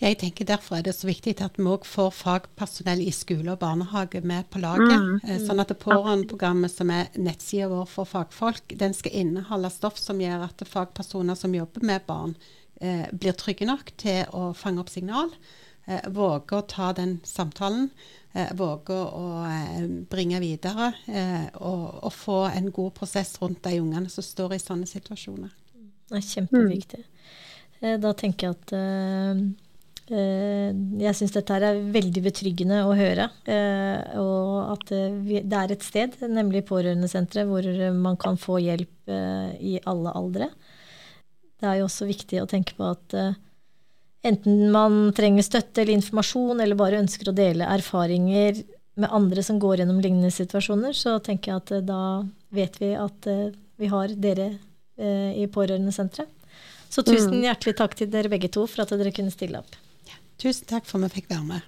Jeg 0.02 0.18
tenker 0.18 0.48
Derfor 0.50 0.80
er 0.80 0.86
det 0.88 0.96
så 0.98 1.06
viktig 1.06 1.36
at 1.46 1.60
vi 1.60 1.68
òg 1.70 1.84
får 1.86 2.10
fagpersonell 2.18 3.04
i 3.06 3.12
skole 3.14 3.54
og 3.54 3.60
barnehage 3.62 4.24
med 4.26 4.50
på 4.50 4.62
laget. 4.64 4.96
Mm, 4.98 5.20
eh, 5.22 5.36
mm, 5.38 5.44
sånn 5.46 5.62
at 5.62 5.70
det 5.70 5.78
Pårørendeprogrammet, 5.84 6.74
som 6.74 6.90
er 6.90 7.12
nettsida 7.22 7.68
vår 7.70 7.86
for 7.86 8.10
fagfolk, 8.10 8.74
den 8.82 8.98
skal 8.98 9.14
inneholde 9.22 9.70
stoff 9.70 10.02
som 10.02 10.22
gjør 10.24 10.48
at 10.48 10.66
fagpersoner 10.66 11.38
som 11.38 11.54
jobber 11.54 11.86
med 11.86 12.08
barn, 12.08 12.34
eh, 12.82 13.06
blir 13.14 13.38
trygge 13.38 13.70
nok 13.70 13.94
til 14.02 14.26
å 14.34 14.56
fange 14.58 14.82
opp 14.82 14.90
signal. 14.90 15.30
Eh, 15.86 16.10
våge 16.10 16.58
å 16.58 16.66
ta 16.68 16.92
den 16.94 17.20
samtalen. 17.26 17.90
Eh, 18.34 18.52
våge 18.58 18.96
å 18.96 19.44
eh, 19.44 19.88
bringe 20.10 20.40
videre 20.40 20.92
og, 21.60 21.88
og, 22.06 22.12
få 22.16 22.38
en 22.48 22.70
god 22.72 22.94
prosess 22.96 23.34
rundt 23.42 23.64
de 23.66 23.82
ungene 23.82 24.10
som 24.10 24.24
står 24.24 24.56
i 24.56 24.62
sånne 24.62 24.88
situasjoner. 24.88 25.52
Det 26.12 26.20
er 26.20 26.28
kjempeviktig. 26.28 27.02
Mm. 27.02 27.50
Da 27.82 28.14
tenker 28.14 28.52
jeg 28.52 28.58
at 28.60 28.72
jeg 30.12 31.16
syns 31.18 31.32
dette 31.34 31.56
her 31.56 31.64
er 31.66 31.80
veldig 31.96 32.22
betryggende 32.26 32.82
å 32.86 32.92
høre. 32.94 33.26
Og 34.22 34.74
at 34.76 34.92
det 34.92 35.58
er 35.58 35.74
et 35.74 35.86
sted, 35.88 36.18
nemlig 36.30 36.62
Pårørendesenteret, 36.68 37.50
hvor 37.50 37.66
man 37.96 38.20
kan 38.22 38.38
få 38.38 38.60
hjelp 38.62 39.10
i 39.58 39.80
alle 39.90 40.14
aldre. 40.14 40.52
Det 41.58 41.70
er 41.72 41.80
jo 41.80 41.88
også 41.88 42.10
viktig 42.12 42.44
å 42.44 42.50
tenke 42.52 42.78
på 42.78 42.92
at 42.92 43.18
enten 44.30 44.68
man 44.76 45.00
trenger 45.18 45.48
støtte 45.48 45.82
eller 45.82 45.98
informasjon, 45.98 46.62
eller 46.62 46.78
bare 46.78 47.02
ønsker 47.02 47.32
å 47.32 47.38
dele 47.42 47.72
erfaringer 47.80 48.62
med 49.00 49.12
andre 49.12 49.44
som 49.44 49.60
går 49.60 49.82
gjennom 49.82 50.02
lignende 50.04 50.32
situasjoner, 50.34 50.96
så 50.98 51.18
tenker 51.24 51.54
jeg 51.54 51.62
at 51.62 51.74
eh, 51.78 51.86
da 51.86 52.02
vet 52.54 52.78
vi 52.82 52.92
at 52.98 53.30
eh, 53.32 53.48
vi 53.80 53.90
har 53.92 54.14
dere 54.20 54.52
eh, 54.52 55.32
i 55.42 55.48
Pårørendesenteret. 55.52 56.30
Så 56.92 57.06
tusen 57.08 57.38
mm. 57.38 57.44
hjertelig 57.48 57.78
takk 57.80 57.96
til 57.96 58.10
dere 58.12 58.32
begge 58.32 58.52
to 58.52 58.66
for 58.68 58.84
at 58.84 58.92
dere 59.00 59.14
kunne 59.16 59.32
stille 59.32 59.62
opp. 59.62 59.78
Tusen 60.42 60.68
takk 60.68 60.88
for 60.90 61.00
at 61.00 61.12
vi 61.12 61.22
fikk 61.22 61.30
være 61.32 61.46
med. 61.48 61.68